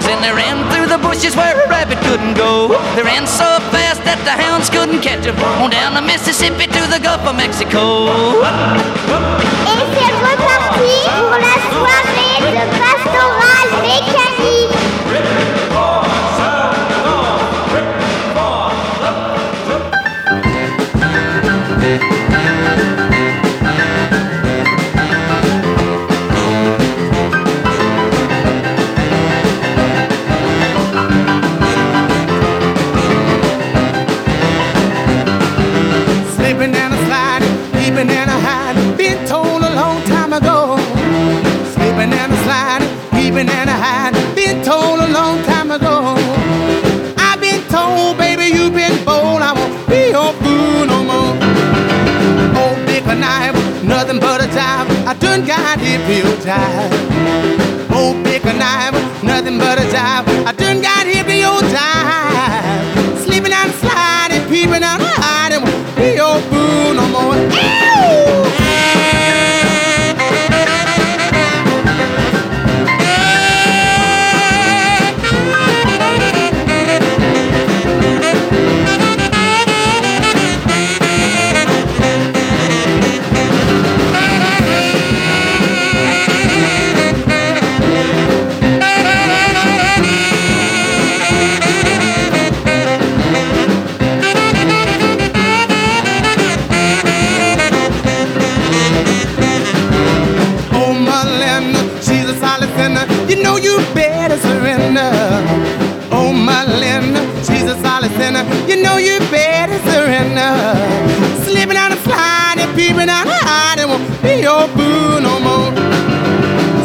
[0.00, 2.68] Through and they ran through the bushes where a rabbit couldn't go.
[2.94, 5.36] They ran so fast that the hounds couldn't catch them.
[5.62, 8.08] On down the Mississippi to the Gulf of Mexico.
[9.66, 14.37] Et c'est reparti pour la soirée de pastoral mécanique.
[55.46, 56.88] haven't got die.
[57.90, 60.27] Oh, pick a knife, nothing but a dive.
[108.78, 110.54] You know you better surrender.
[111.42, 115.74] Slipping out and sliding, peeping out and hiding won't be your boo no more.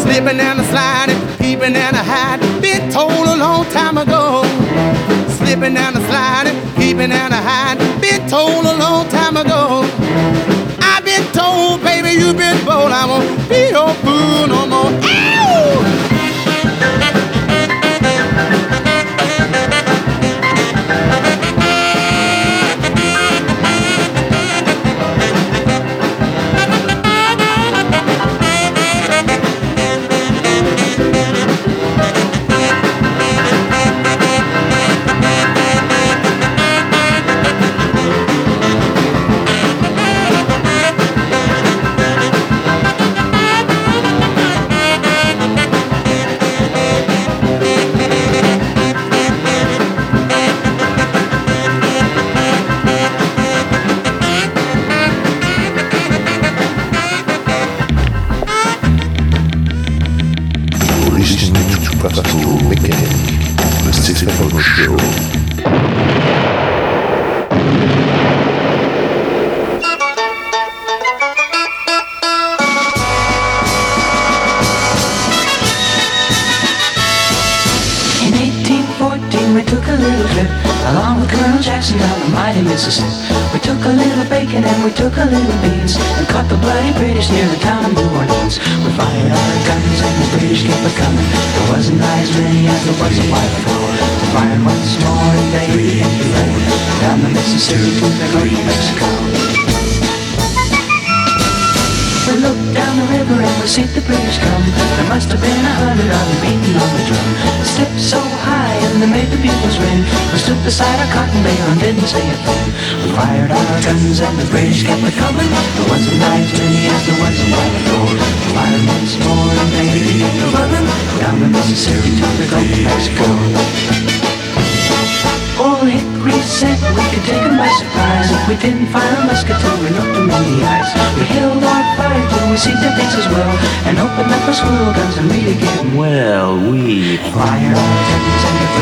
[0.01, 2.49] Slipping and a sliding, peeping and hiding.
[2.61, 4.41] Been told a long time ago.
[5.37, 7.85] Slipping and a sliding, peeping and hiding.
[8.01, 9.83] Been told a long time ago.
[10.81, 12.91] I've been told, baby, you've been bold.
[12.91, 14.89] I won't be your fool no more.
[14.89, 16.12] Ow!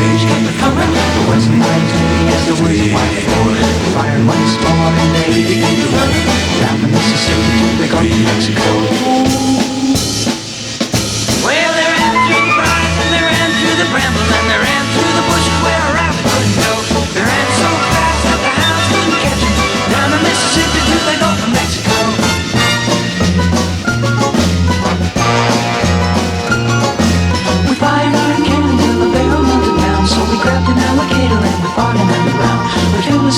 [0.02, 0.24] rage
[0.58, 0.90] coming.
[0.90, 1.88] The west wind
[2.34, 3.58] as the winds wind forward.
[3.58, 6.12] The fire once more and they began to run.
[6.60, 9.41] Down the Mississippi, they got to Mexico.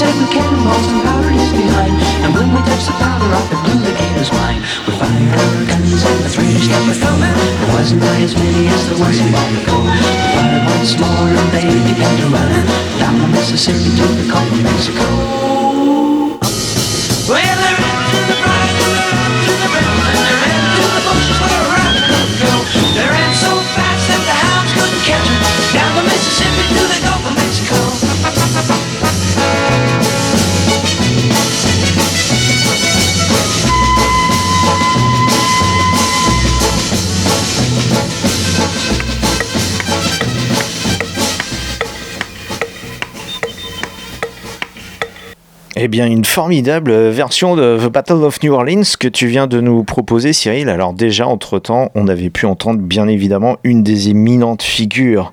[0.04, 3.80] With cannonballs and powdered his behind, and when we touch the powder off, it blew
[3.80, 4.60] the gator's mind.
[4.84, 7.32] We fired our guns and the British kept it coming.
[7.32, 9.76] There wasn't as many as there was a while ago.
[9.80, 9.96] We
[10.36, 12.52] fired once more and they began to run
[13.00, 15.08] down the Mississippi to the Gulf of Mexico.
[17.26, 17.93] Well,
[46.02, 50.32] une formidable version de The Battle of New Orleans que tu viens de nous proposer,
[50.32, 50.68] Cyril.
[50.68, 55.32] Alors déjà, entre-temps, on avait pu entendre bien évidemment une des éminentes figures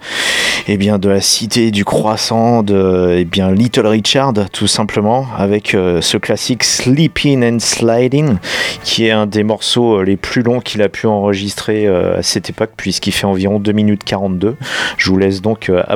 [0.73, 5.75] eh bien, de la cité du croissant, de eh bien, Little Richard, tout simplement, avec
[5.75, 8.37] euh, ce classique Sleeping and Sliding,
[8.85, 12.23] qui est un des morceaux euh, les plus longs qu'il a pu enregistrer euh, à
[12.23, 14.55] cette époque, puisqu'il fait environ 2 minutes 42.
[14.95, 15.69] Je vous laisse donc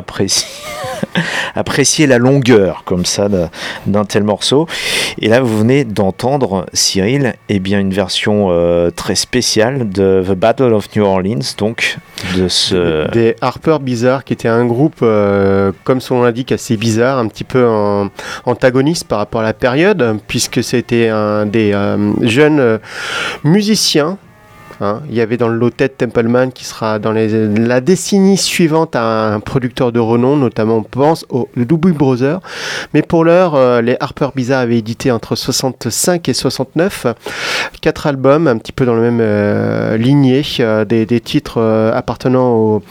[1.54, 4.66] apprécier, la longueur, comme ça, d'un- tel morceau.
[5.22, 8.50] Et là, vous venez d'entendre, Cyril, eh bien, une version
[8.94, 11.96] très spéciale de The Battle of New Orleans, donc
[12.36, 13.10] de ce...
[13.10, 17.28] Des Harper Bizarre, qui était un groupe, euh, comme son nom l'indique, assez bizarre, un
[17.28, 18.08] petit peu en-
[18.44, 22.78] antagoniste par rapport à la période, puisque c'était un des euh, jeunes euh,
[23.44, 24.18] musiciens.
[24.80, 25.00] Hein.
[25.08, 29.40] Il y avait dans le lot Ted Templeman qui sera dans la décennie suivante un
[29.40, 32.40] producteur de renom, notamment on pense au Doobie Brothers.
[32.94, 37.06] Mais pour l'heure, euh, les Harper Bizarre avaient édité entre 65 et 69
[37.86, 42.50] quatre albums, un petit peu dans la même euh, lignée, euh, des, titres euh, appartenant
[42.50, 42.82] au,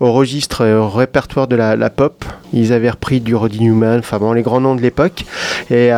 [0.00, 2.24] registre et au répertoire de la, pop.
[2.52, 5.24] Ils avaient repris du Roddy Newman, enfin bon, les grands noms de l'époque,
[5.70, 5.90] et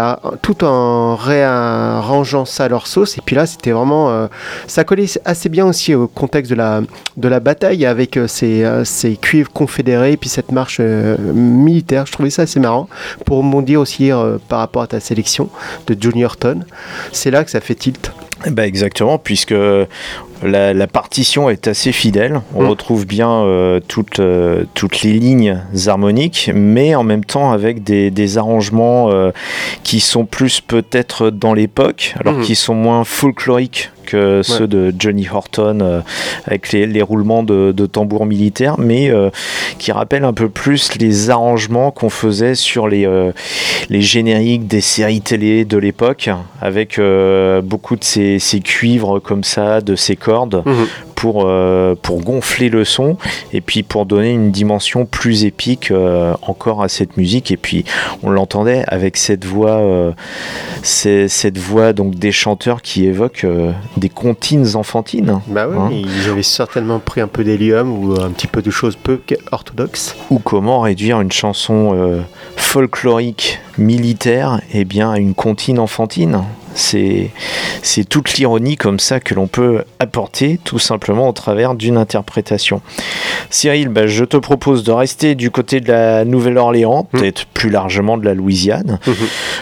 [0.42, 3.16] tout en réarrangeant ça à leur sauce.
[3.16, 4.28] Et puis là, c'était vraiment,
[4.66, 6.82] ça collait assez bien aussi au contexte de la,
[7.16, 11.16] de la bataille avec euh, ces, euh, ces cuivres confédérés, et puis cette marche euh,
[11.18, 12.06] militaire.
[12.06, 12.88] Je trouvais ça assez marrant
[13.24, 14.10] pour rebondir aussi
[14.48, 15.48] par rapport à ta sélection
[15.86, 16.60] de Johnny Horton.
[17.12, 18.12] C'est là que ça fait tilt.
[18.46, 19.54] Bah exactement, puisque
[20.42, 22.40] la, la partition est assez fidèle.
[22.54, 22.68] On Mm.
[22.68, 28.10] retrouve bien euh, toutes, euh, toutes les lignes harmoniques, mais en même temps avec des,
[28.10, 29.30] des arrangements euh,
[29.84, 32.42] qui sont plus peut-être dans l'époque, alors Mhm.
[32.44, 36.00] qui sont moins folkloriques que ceux de Johnny Horton euh,
[36.46, 39.28] avec les, les roulements de, de tambours militaires, mais euh,
[39.78, 43.32] qui rappellent un peu plus les arrangements qu'on faisait sur les, euh,
[43.90, 46.30] les génériques des séries télé de l'époque,
[46.62, 46.98] avec
[47.62, 50.86] beaucoup de ces, ces cuivres comme ça, de ces cordes, Mhm.
[51.14, 53.16] pour, euh, pour gonfler le son,
[53.52, 57.50] et puis pour donner une dimension plus épique euh, encore à cette musique.
[57.50, 57.84] Et puis
[58.22, 60.12] on l'entendait avec cette voix, euh,
[60.82, 65.40] cette voix donc des chanteurs qui évoquent euh, des comptines enfantines.
[65.48, 65.90] Bah oui, Hein.
[65.92, 69.20] ils avaient certainement pris un peu d'hélium ou un petit peu de choses peu
[69.50, 70.14] orthodoxes.
[70.30, 72.22] ou comment réduire une chanson
[72.56, 76.42] folklorique militaire eh bien, à une comptine enfantine.
[76.74, 77.30] C'est,
[77.82, 82.82] c'est toute l'ironie comme ça que l'on peut apporter tout simplement au travers d'une interprétation.
[83.50, 88.16] Cyril, bah, je te propose de rester du côté de la Nouvelle-Orléans, peut-être plus largement
[88.16, 89.00] de la Louisiane.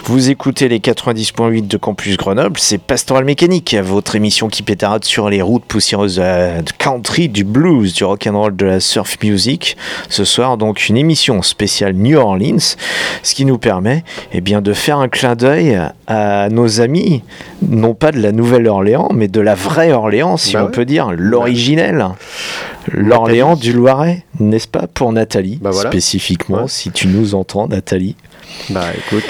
[0.03, 5.29] Vous écoutez les 90.8 de Campus Grenoble, c'est Pastoral Mécanique, votre émission qui pétarade sur
[5.29, 9.75] les routes poussiéreuses de la country, du blues, du rock'n'roll, de la surf music.
[10.09, 12.75] Ce soir, donc, une émission spéciale New Orleans,
[13.23, 17.23] ce qui nous permet eh bien, de faire un clin d'œil à nos amis,
[17.67, 20.71] non pas de la Nouvelle-Orléans, mais de la vraie Orléans, si Bah on ouais.
[20.71, 22.05] peut dire, l'originelle.
[22.91, 25.89] L'Orléans du Loiret, n'est-ce pas, pour Nathalie, Bah voilà.
[25.89, 28.15] spécifiquement, si tu nous entends, Nathalie.
[28.69, 29.25] Bah écoute.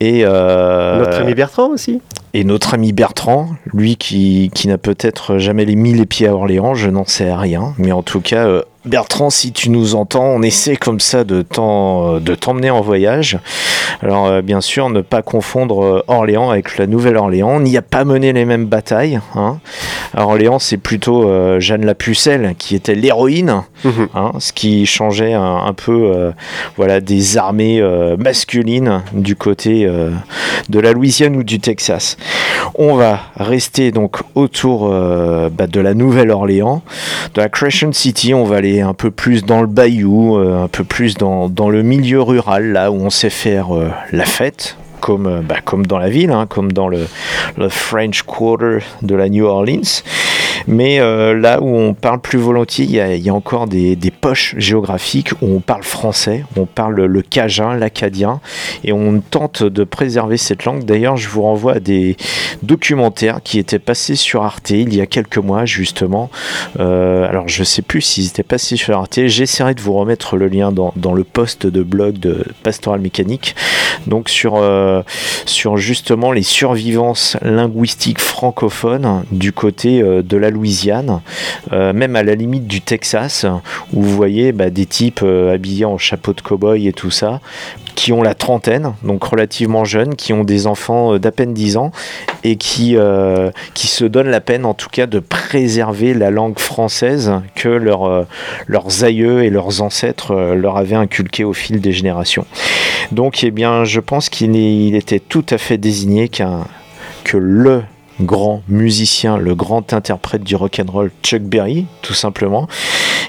[0.00, 2.00] Et euh, Notre ami Bertrand aussi.
[2.34, 6.74] Et notre ami Bertrand, lui qui, qui n'a peut-être jamais mis les pieds à Orléans,
[6.74, 7.74] je n'en sais rien.
[7.78, 11.42] Mais en tout cas, euh, Bertrand, si tu nous entends, on essaie comme ça de
[11.42, 13.38] t'en- euh, de t'emmener en voyage.
[14.02, 17.56] Alors euh, bien sûr, ne pas confondre Orléans avec la Nouvelle-Orléans.
[17.56, 19.20] On n'y a pas mené les mêmes batailles.
[19.34, 19.58] hein.
[20.14, 23.62] À Orléans, c'est plutôt euh, Jeanne la Pucelle qui était l'héroïne,
[24.14, 26.30] hein, ce qui changeait un, un peu euh,
[26.76, 27.82] voilà, des armées
[28.18, 29.86] masculines du côté
[30.68, 32.16] de la Louisiane ou du Texas.
[32.74, 36.82] On va rester donc autour euh, bah, de la Nouvelle-Orléans,
[37.34, 38.34] de la Crescent City.
[38.34, 41.82] On va aller un peu plus dans le bayou, euh, un peu plus dans, le
[41.82, 44.76] milieu rural, là où on sait faire euh, la fête.
[45.00, 47.06] Comme, bah, comme dans la ville, hein, comme dans le,
[47.56, 50.02] le French Quarter de la New Orleans.
[50.66, 55.32] Mais euh, là où on parle plus volontiers, il y a, encore des, poches géographiques
[55.42, 58.40] où on parle français, on parle le cajun, l'acadien,
[58.84, 60.84] et on tente de préserver cette langue.
[60.84, 62.16] D'ailleurs, je vous renvoie à des
[62.62, 66.30] documentaires qui étaient passés sur Arte il y a quelques mois, justement.
[66.80, 69.26] Euh, alors, je sais plus s'ils étaient passés sur Arte.
[69.26, 73.54] J'essaierai de vous remettre le lien dans, le post de blog de Pastoral Mécanique.
[74.06, 75.02] Donc, sur, euh,
[75.76, 81.20] justement les survivances linguistiques francophones du côté de la Louisiane,
[81.72, 83.46] euh, même à la limite du Texas,
[83.92, 87.40] où vous voyez bah, des types euh, habillés en chapeau de cow-boy et tout ça,
[87.94, 91.76] qui ont la trentaine, donc relativement jeunes, qui ont des enfants euh, d'à peine 10
[91.76, 91.92] ans
[92.44, 92.96] et qui,
[93.74, 98.26] qui se donnent la peine en tout cas de préserver la langue française que leur,
[98.68, 102.46] leurs aïeux et leurs ancêtres leur avaient inculquée au fil des générations.
[103.10, 106.64] Donc eh bien, je pense qu'il était tout à fait désigné qu'un
[107.24, 107.82] que le
[108.20, 112.68] grand musicien, le grand interprète du rock'n'roll Chuck Berry, tout simplement,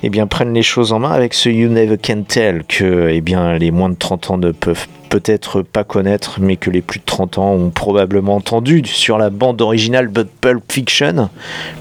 [0.04, 3.22] eh bien, prennent les choses en main avec ce You Never Can Tell que eh
[3.22, 7.00] bien, les moins de 30 ans ne peuvent peut-être pas connaître, mais que les plus
[7.00, 11.30] de 30 ans ont probablement entendu sur la bande originale de Pulp Fiction,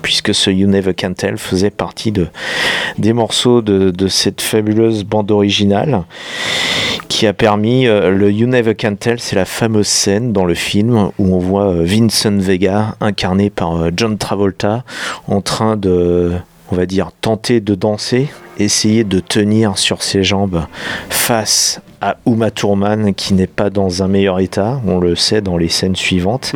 [0.02, 2.28] puisque ce You Never Can Tell faisait partie de,
[2.98, 6.04] des morceaux de, de cette fabuleuse bande originale
[7.08, 10.54] qui a permis euh, le You Never Can Tell, c'est la fameuse scène dans le
[10.54, 14.84] film où on voit euh, Vincent Vega incarné par euh, John Travolta
[15.26, 16.32] en train de
[16.70, 20.64] on va dire tenter de danser, essayer de tenir sur ses jambes
[21.10, 25.56] face à Uma Thurman qui n'est pas dans un meilleur état, on le sait dans
[25.56, 26.52] les scènes suivantes,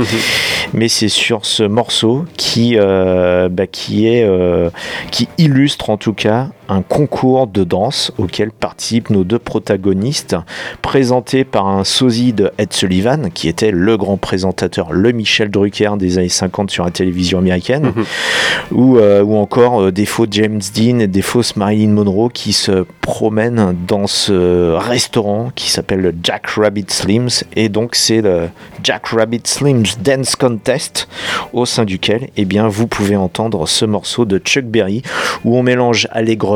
[0.73, 4.71] mais c'est sur ce morceau qui, euh, bah, qui, est, euh,
[5.11, 10.37] qui illustre en tout cas un concours de danse auquel participent nos deux protagonistes,
[10.81, 15.93] présentés par un sosie de Ed Sullivan, qui était le grand présentateur, le Michel Drucker
[15.99, 17.93] des années 50 sur la télévision américaine,
[18.71, 22.53] ou, euh, ou encore euh, des faux James Dean et des fausses Marilyn Monroe qui
[22.53, 28.49] se promènent dans ce restaurant qui s'appelle le Jack Rabbit Slims, et donc c'est le
[28.83, 31.09] Jack Rabbit Slims Dance Contest,
[31.53, 35.03] au sein duquel eh bien, vous pouvez entendre ce morceau de Chuck Berry,
[35.45, 36.52] où on mélange allègrement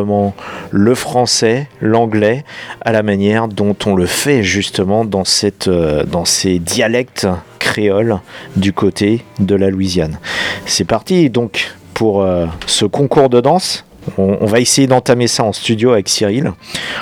[0.71, 2.45] le français, l'anglais,
[2.81, 7.27] à la manière dont on le fait justement dans, cette, euh, dans ces dialectes
[7.59, 8.19] créoles
[8.57, 10.19] du côté de la Louisiane.
[10.67, 13.85] C'est parti donc pour euh, ce concours de danse.
[14.19, 16.53] On, on va essayer d'entamer ça en studio avec Cyril.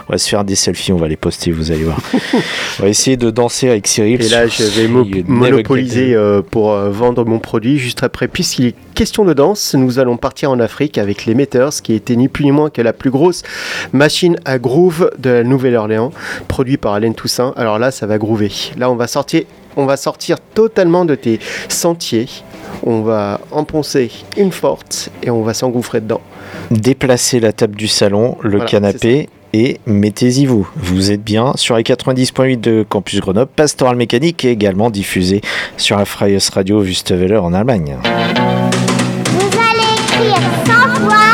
[0.08, 1.98] On va se faire des selfies, on va les poster, vous allez voir.
[2.78, 4.22] on va essayer de danser avec Cyril.
[4.22, 8.28] Et là, je vais mo- monopoliser euh, pour euh, vendre mon produit juste après.
[8.28, 12.16] Puisqu'il est question de danse, nous allons partir en Afrique avec les Meters, qui était
[12.16, 13.42] ni plus ni moins que la plus grosse
[13.92, 16.12] machine à groove de la Nouvelle-Orléans,
[16.48, 17.52] produit par Alain Toussaint.
[17.56, 18.50] Alors là, ça va groover.
[18.78, 19.42] Là, on va sortir,
[19.76, 22.28] on va sortir totalement de tes sentiers.
[22.84, 26.20] On va enfoncer une forte et on va s'engouffrer dedans.
[26.70, 30.68] Déplacez la table du salon, le Voilà, canapé et mettez-y vous.
[30.76, 35.40] Vous êtes bien sur les 90.8 de Campus Grenoble, Pastoral Mécanique est également diffusé
[35.76, 37.96] sur la Freies Radio Wüstewelle en Allemagne.
[38.02, 40.72] Vous allez écrire 100
[41.08, 41.33] fois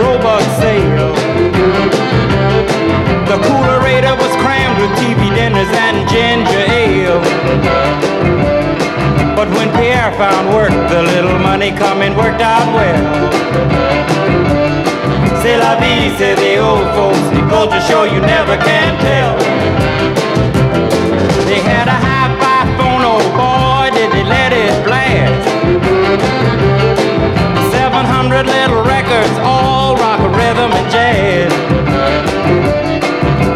[3.31, 7.21] The coolerator was crammed with TV dinners and ginger ale.
[9.37, 12.99] But when Pierre found work, the little money coming worked out well.
[15.41, 17.23] C'est la vie, say the old folks.
[17.49, 19.37] Goes to show you never can tell.
[21.47, 25.47] They had a hi-fi phone, oh boy, did they let it blast.
[27.71, 31.00] 700 little records, all rock, rhythm, and jazz.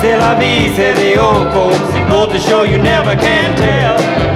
[0.00, 1.78] C'est la vie, say the old folks.
[2.10, 4.35] Goes to show you never can tell.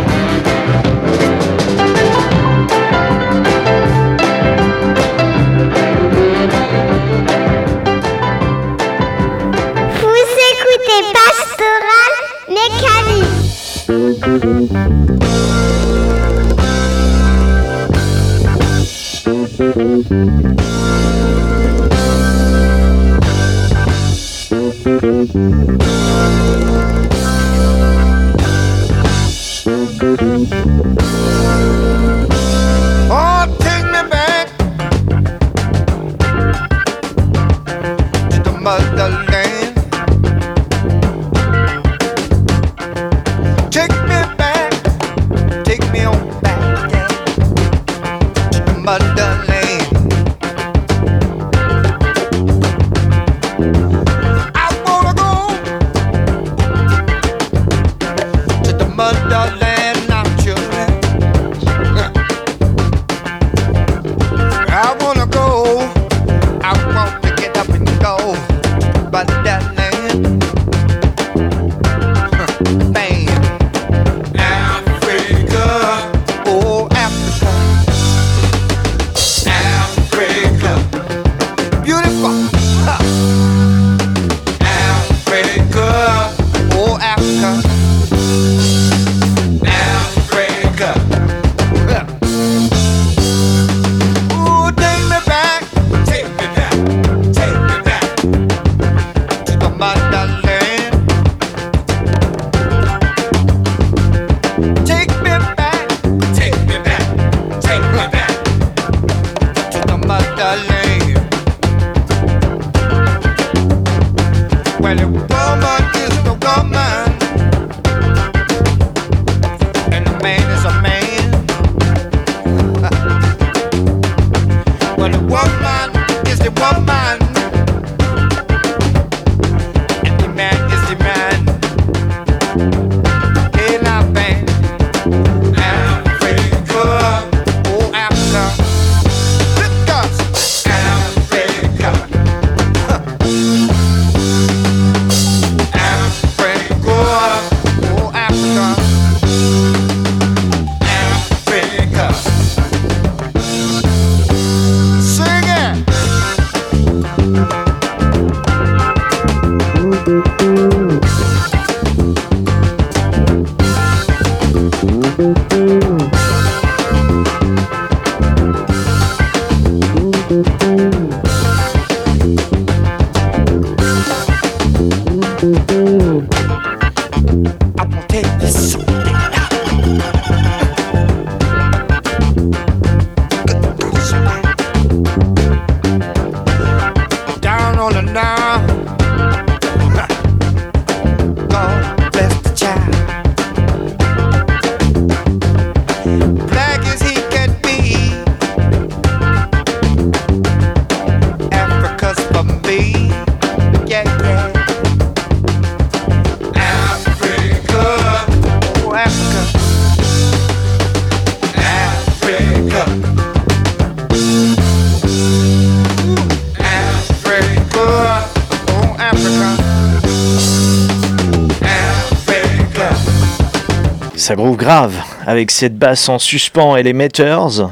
[225.41, 227.71] Avec cette basse en suspens et les Meters.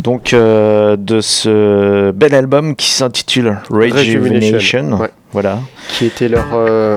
[0.00, 4.20] Donc euh, de ce bel album qui s'intitule Rejuvenation.
[4.20, 5.10] Rejuvenation, ouais.
[5.36, 5.58] Voilà.
[5.90, 6.46] Qui était leur.
[6.54, 6.96] euh,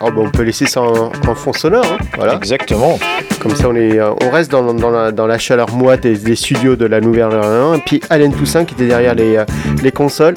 [0.00, 1.84] Oh, bah, on peut laisser ça en, en fond sonore.
[1.84, 2.34] hein, Voilà.
[2.36, 2.96] Exactement.
[3.40, 6.16] Comme ça, on, est, euh, on reste dans, dans la, dans la chaleur moite des,
[6.16, 7.74] des studios de la Nouvelle-Orléans.
[7.74, 9.44] Et puis Allen Toussaint qui était derrière les, euh,
[9.82, 10.36] les consoles.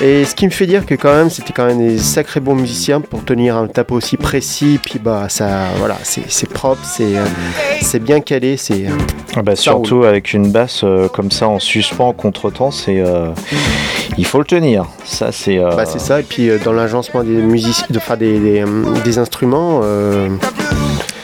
[0.00, 2.54] Et ce qui me fait dire que quand même, c'était quand même des sacrés bons
[2.54, 4.80] musiciens pour tenir un tempo aussi précis.
[4.82, 8.86] Puis bah, ça, voilà, c'est propre, c'est euh, bien calé, c'est.
[9.36, 13.02] Ah bah, surtout avec une basse euh, comme ça en suspens en contretemps, c'est
[14.18, 14.86] il faut le tenir.
[15.04, 15.58] Ça c'est.
[15.58, 18.66] Bah, c'est ça, et puis euh, dans l'agencement des musiciens, de, enfin, des, des, euh,
[19.04, 19.80] des instruments.
[19.82, 20.28] euh,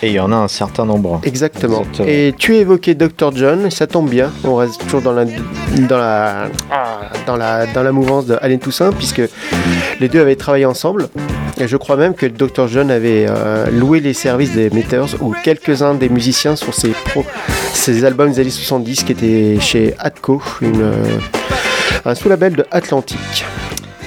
[0.02, 1.20] Et il y en a un certain nombre.
[1.22, 1.82] Exactement.
[1.82, 2.08] Exactement.
[2.08, 3.30] Et tu évoquais Dr.
[3.34, 4.32] John, et ça tombe bien.
[4.42, 5.24] On reste toujours dans la,
[5.88, 6.48] dans la,
[7.28, 9.22] dans la, dans la mouvance de Alain Toussaint, puisque
[10.00, 11.08] les deux avaient travaillé ensemble.
[11.60, 12.66] Et je crois même que Dr.
[12.66, 17.24] John avait euh, loué les services des Meters ou quelques-uns des musiciens sur ses, pro,
[17.72, 21.18] ses albums des années 70 qui étaient chez Atco, une, euh,
[22.04, 23.44] un sous-label de Atlantique.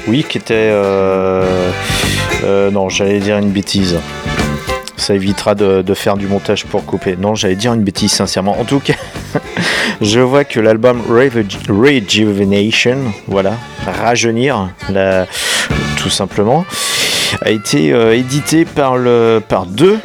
[0.08, 0.54] Oui, qui était.
[0.56, 1.72] euh,
[2.44, 4.00] euh, non, j'allais dire une bêtise.
[4.98, 7.16] Ça évitera de, faire du montage pour couper.
[7.18, 8.60] Non, j'allais dire une bêtise, sincèrement.
[8.60, 8.96] En tout cas,
[10.02, 12.98] je vois que l'album Rejuvenation,
[13.28, 13.54] voilà,
[13.86, 14.70] rajeunir,
[15.98, 16.66] tout simplement,
[17.42, 20.00] a été euh, édité par, le, par deux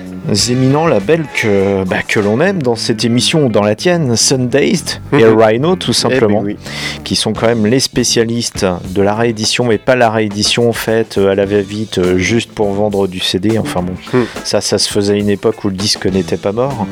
[0.51, 5.01] éminents labels que, bah, que l'on aime dans cette émission ou dans la tienne, Sundazed
[5.13, 5.39] et Mhm.
[5.43, 7.01] Rhino, tout simplement Eh ben oui.
[7.05, 11.31] qui sont quand même les spécialistes de la réédition, mais pas la réédition faite euh,
[11.31, 13.59] à la va-vite euh, juste pour vendre du CD.
[13.59, 14.25] Enfin bon, Hmm.
[14.45, 16.87] ça, ça se faisait à une époque où le disque n'était pas mort,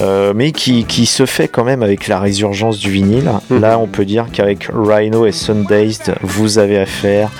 [0.00, 3.30] Euh, mais qui, qui se fait quand même avec la résurgence du vinyle.
[3.50, 3.60] Hmm.
[3.60, 7.30] Là, on peut dire qu'avec Rhino et Sundazed, vous avez affaire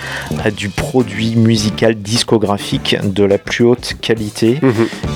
[0.45, 4.59] à du produit musical discographique de la plus haute qualité.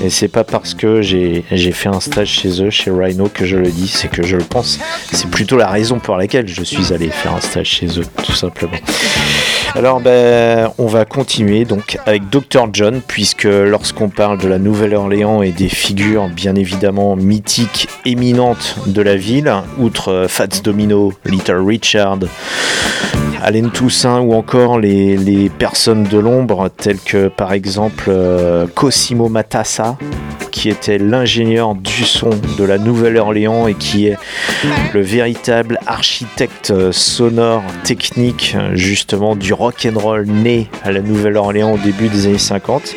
[0.01, 3.57] Et c'est pas parce que j'ai fait un stage chez eux, chez Rhino, que je
[3.57, 4.79] le dis, c'est que je le pense.
[5.11, 8.31] C'est plutôt la raison pour laquelle je suis allé faire un stage chez eux, tout
[8.31, 8.77] simplement.
[9.75, 12.67] Alors, ben, on va continuer donc avec Dr.
[12.73, 19.01] John, puisque lorsqu'on parle de la Nouvelle-Orléans et des figures bien évidemment mythiques, éminentes de
[19.01, 22.19] la ville, outre euh, Fats Domino, Little Richard,
[23.41, 29.29] Allen Toussaint ou encore les, les personnes de l'ombre telles que par exemple euh, Cosimo
[29.29, 29.97] Matassa
[30.59, 34.17] qui était l'ingénieur du son de la Nouvelle-Orléans et qui est
[34.93, 40.99] le véritable architecte euh, sonore technique euh, justement du rock and roll né à la
[40.99, 42.93] Nouvelle-Orléans au début des années 50.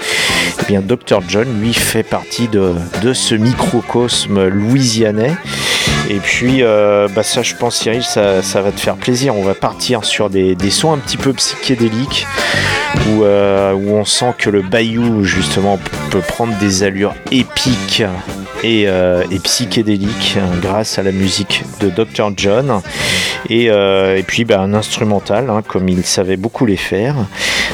[0.60, 5.36] Eh bien Dr John lui fait partie de ce microcosme louisianais
[6.10, 9.36] et puis, euh, bah ça, je pense, Cyril, ça, va te faire plaisir.
[9.36, 12.26] On va partir sur des, sons un petit peu psychédéliques
[13.08, 15.78] où, euh, où on sent que le bayou, justement,
[16.10, 18.02] peut prendre des allures épiques
[18.62, 22.32] et, euh, psychédéliques grâce à la musique de Dr.
[22.36, 22.80] John.
[23.48, 23.70] Et,
[24.26, 27.14] puis, bah, un instrumental, hein, comme il savait beaucoup les faire.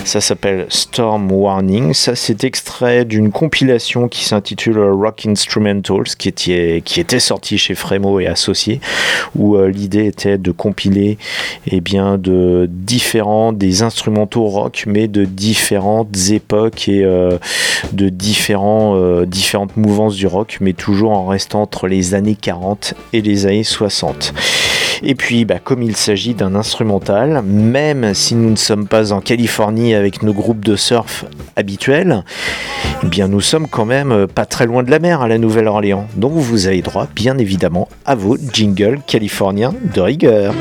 [0.05, 1.93] Ça s'appelle Storm Warning.
[1.93, 7.75] Ça, c'est extrait d'une compilation qui s'intitule Rock Instrumentals, qui était, qui était sortie chez
[7.75, 8.81] Frémo et Associés,
[9.37, 11.19] où euh, l'idée était de compiler
[11.67, 17.39] eh bien, de différents, des instrumentaux rock, mais de différentes époques et euh,
[17.93, 22.95] de différents, euh, différentes mouvances du rock, mais toujours en restant entre les années 40
[23.13, 24.35] et les années 60.
[25.03, 29.21] Et puis, bah, comme il s'agit d'un instrumental, même si nous ne sommes pas en
[29.21, 31.25] Californie avec nos groupes de surf
[31.57, 32.25] habituels,
[33.03, 35.39] eh bien, nous sommes quand même euh, pas très loin de la mer à la
[35.39, 36.07] Nouvelle-Orléans.
[36.17, 40.55] Donc, vous avez droit, bien évidemment, à vos jingles californiens de rigueur.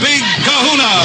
[0.00, 1.04] Big Kahuna.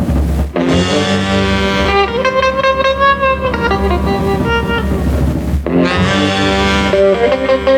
[7.73, 7.77] On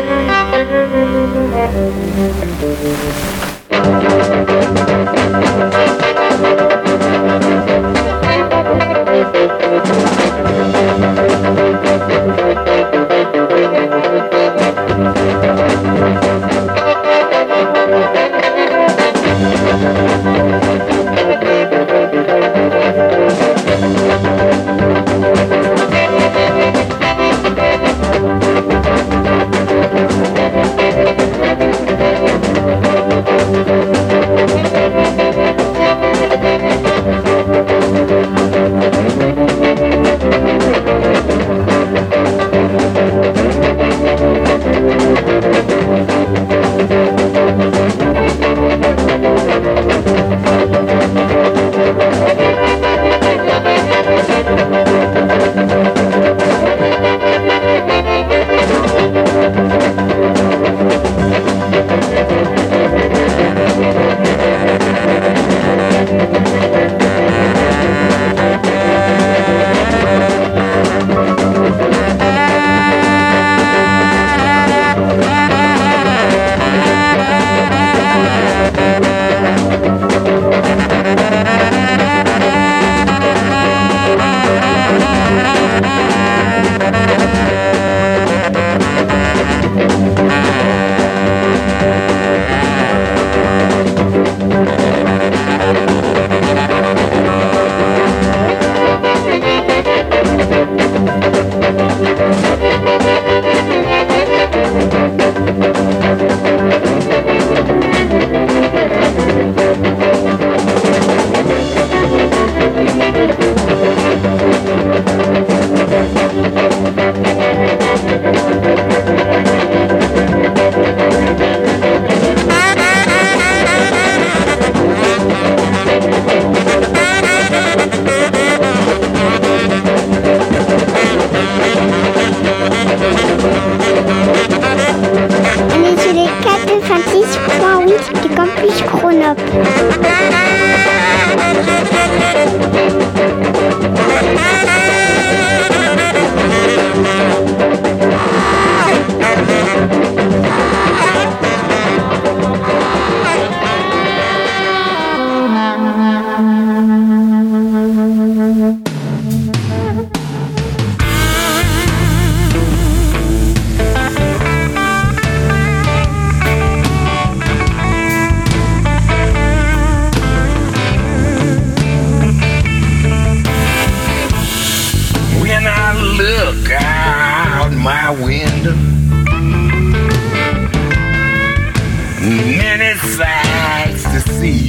[183.04, 184.66] to see.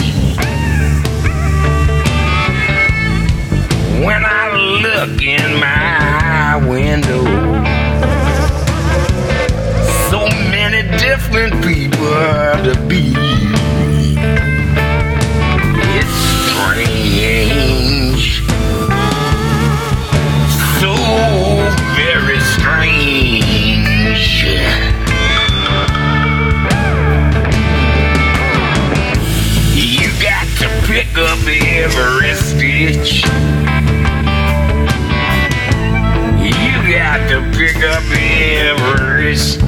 [4.04, 4.46] When I
[4.84, 7.24] look in my window,
[10.10, 13.05] so many different people to be.
[31.16, 33.24] Pick up every stitch.
[36.44, 39.65] You got to pick up every stitch.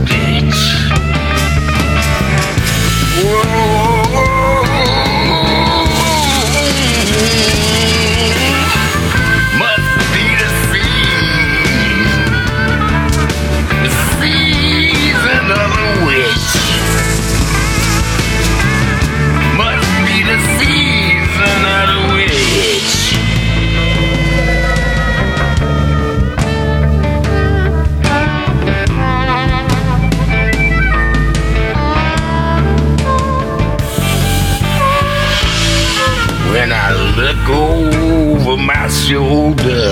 [39.08, 39.92] Shoulder,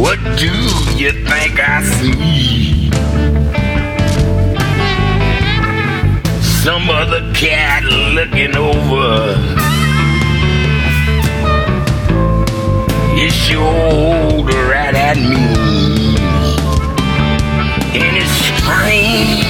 [0.00, 0.52] what do
[0.96, 2.90] you think I see?
[6.62, 7.82] some other cat
[8.14, 9.34] looking over.
[13.18, 16.16] You showed right at me.
[17.98, 19.42] And it's strange.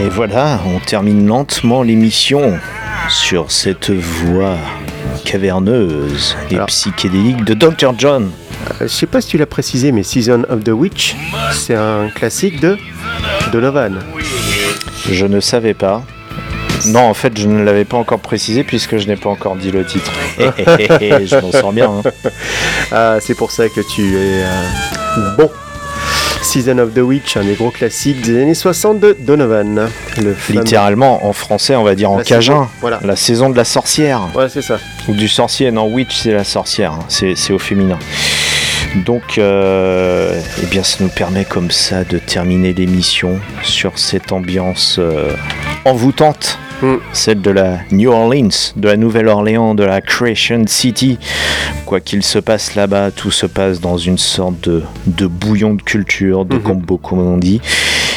[0.00, 2.58] Et voilà, on termine lentement l'émission
[3.08, 4.56] sur cette voix
[5.24, 7.94] caverneuse et psychédélique de Dr.
[7.96, 8.30] John.
[8.70, 11.16] Euh, je sais pas si tu l'as précisé, mais Season of the Witch,
[11.52, 12.76] c'est un classique de
[13.50, 13.98] Donovan.
[15.10, 16.02] Je ne savais pas.
[16.86, 19.70] Non, en fait, je ne l'avais pas encore précisé puisque je n'ai pas encore dit
[19.70, 20.12] le titre.
[20.38, 21.90] je m'en sors bien.
[21.90, 22.30] hein.
[22.92, 25.50] Ah, c'est pour ça que tu es euh, bon.
[26.50, 29.88] Season of the Witch, un des gros classiques des années 60 de Donovan.
[30.20, 32.52] Le Littéralement, en français, on va dire en La cajun.
[32.64, 32.98] saison, voilà.
[33.04, 34.22] La saison de la sorcière.
[34.34, 34.78] Ouais, c'est ça.
[35.06, 35.70] Ou du sorcier.
[35.70, 36.94] Non, witch, c'est la sorcière.
[36.94, 37.04] hein.
[37.06, 38.00] C'est c'est au féminin.
[39.06, 44.96] Donc, euh, eh bien, ça nous permet comme ça de terminer l'émission sur cette ambiance
[44.98, 45.32] euh,
[45.84, 46.58] envoûtante,
[47.12, 51.18] celle de la New Orleans, de la Nouvelle-Orléans, de la Creation City.
[51.86, 55.82] Quoi qu'il se passe là-bas, tout se passe dans une sorte de, de bouillon de
[55.82, 57.60] culture, de combo, comme on dit.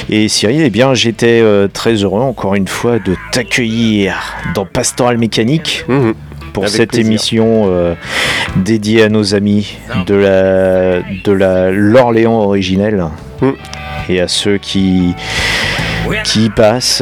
[0.09, 4.15] Et Cyril, eh bien, j'étais euh, très heureux, encore une fois, de t'accueillir
[4.53, 5.85] dans Pastoral Mécanique
[6.51, 7.07] pour Avec cette plaisir.
[7.07, 7.95] émission euh,
[8.57, 13.03] dédiée à nos amis de la de la l'Orléans originelle
[14.09, 15.15] et à ceux qui
[16.25, 17.01] qui y passent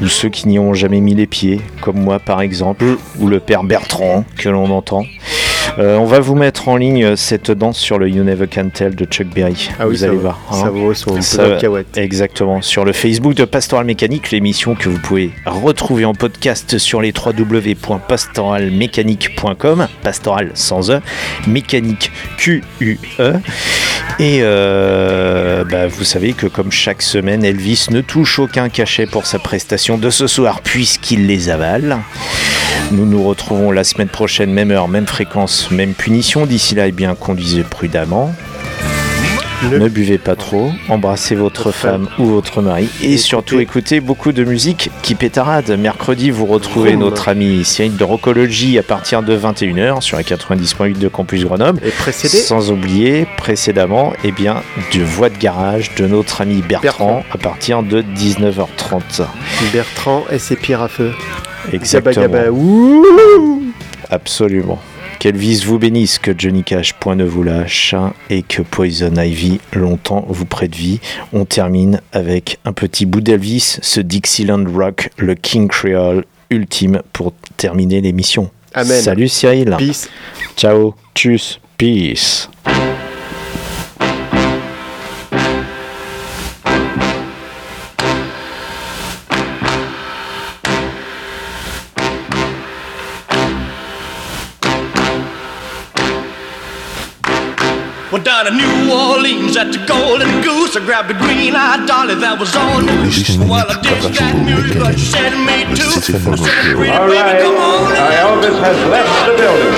[0.00, 2.84] ou ceux qui n'y ont jamais mis les pieds, comme moi par exemple,
[3.18, 5.04] ou le père Bertrand que l'on entend.
[5.78, 8.96] Euh, on va vous mettre en ligne cette danse sur le You Never Can Tell
[8.96, 9.70] de Chuck Berry.
[9.78, 10.40] Ah oui, vous allez vaut- voir.
[10.50, 11.58] ça vaut son Ça-.
[11.96, 12.60] Exactement.
[12.60, 17.12] Sur le Facebook de Pastoral Mécanique, l'émission que vous pouvez retrouver en podcast sur les
[17.14, 21.00] www.pastoralmécanique.com, pastoral sans E,
[21.46, 23.34] mécanique Q-U-E.
[24.20, 29.24] Et euh, bah, vous savez que comme chaque semaine, Elvis ne touche aucun cachet pour
[29.24, 32.00] sa prestation de ce soir puisqu'il les avale.
[32.92, 36.44] Nous nous retrouvons la semaine prochaine, même heure, même fréquence, même punition.
[36.44, 38.34] D'ici là, eh bien, conduisez prudemment.
[39.62, 44.42] Ne buvez pas trop, embrassez votre femme ou votre mari et surtout écoutez beaucoup de
[44.42, 45.70] musique qui pétarade.
[45.78, 50.98] Mercredi, vous retrouvez notre ami Cyril de Rocologie à partir de 21h sur la 90.8
[50.98, 51.80] de Campus Grenoble.
[51.84, 54.62] Et précédé Sans oublier précédemment eh bien,
[54.94, 59.24] de Voix de garage de notre ami Bertrand, à partir de 19h30.
[59.72, 61.12] Bertrand et ses pierres à feu.
[61.72, 62.48] Exactement.
[62.50, 63.04] Ouh.
[64.10, 64.80] Absolument.
[65.20, 67.94] Qu'Elvis vous bénisse, que Johnny Cash point ne vous lâche
[68.30, 70.98] et que Poison Ivy longtemps vous prête vie.
[71.34, 77.34] On termine avec un petit bout d'Elvis, ce Dixieland Rock, le King Creole ultime pour
[77.58, 78.48] terminer l'émission.
[78.72, 79.02] Amen.
[79.02, 79.76] Salut Cyril.
[79.76, 80.08] Peace.
[80.56, 80.94] Ciao.
[81.14, 81.60] Tchuss.
[81.76, 82.48] Peace.
[99.60, 103.36] At the Golden Goose, I grabbed a green-eyed dolly that was on the loose.
[103.36, 105.84] Well, I ditched that music, but she said to me too.
[105.84, 107.44] I said, pretty baby, right.
[107.44, 107.60] come.
[107.60, 109.76] Uh, Elvis has left the building.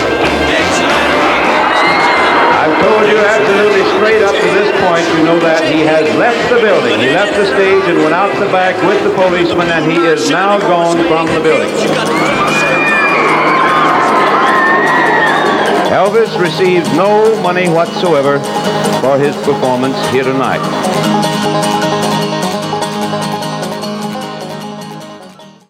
[2.62, 6.38] I've told you absolutely straight up to this point, you know that he has left
[6.46, 7.02] the building.
[7.02, 10.30] He left the stage and went out the back with the policeman, and he is
[10.30, 12.61] now gone from the building.
[16.02, 18.40] Elvis receives no money whatsoever
[19.00, 21.31] for his performance here tonight.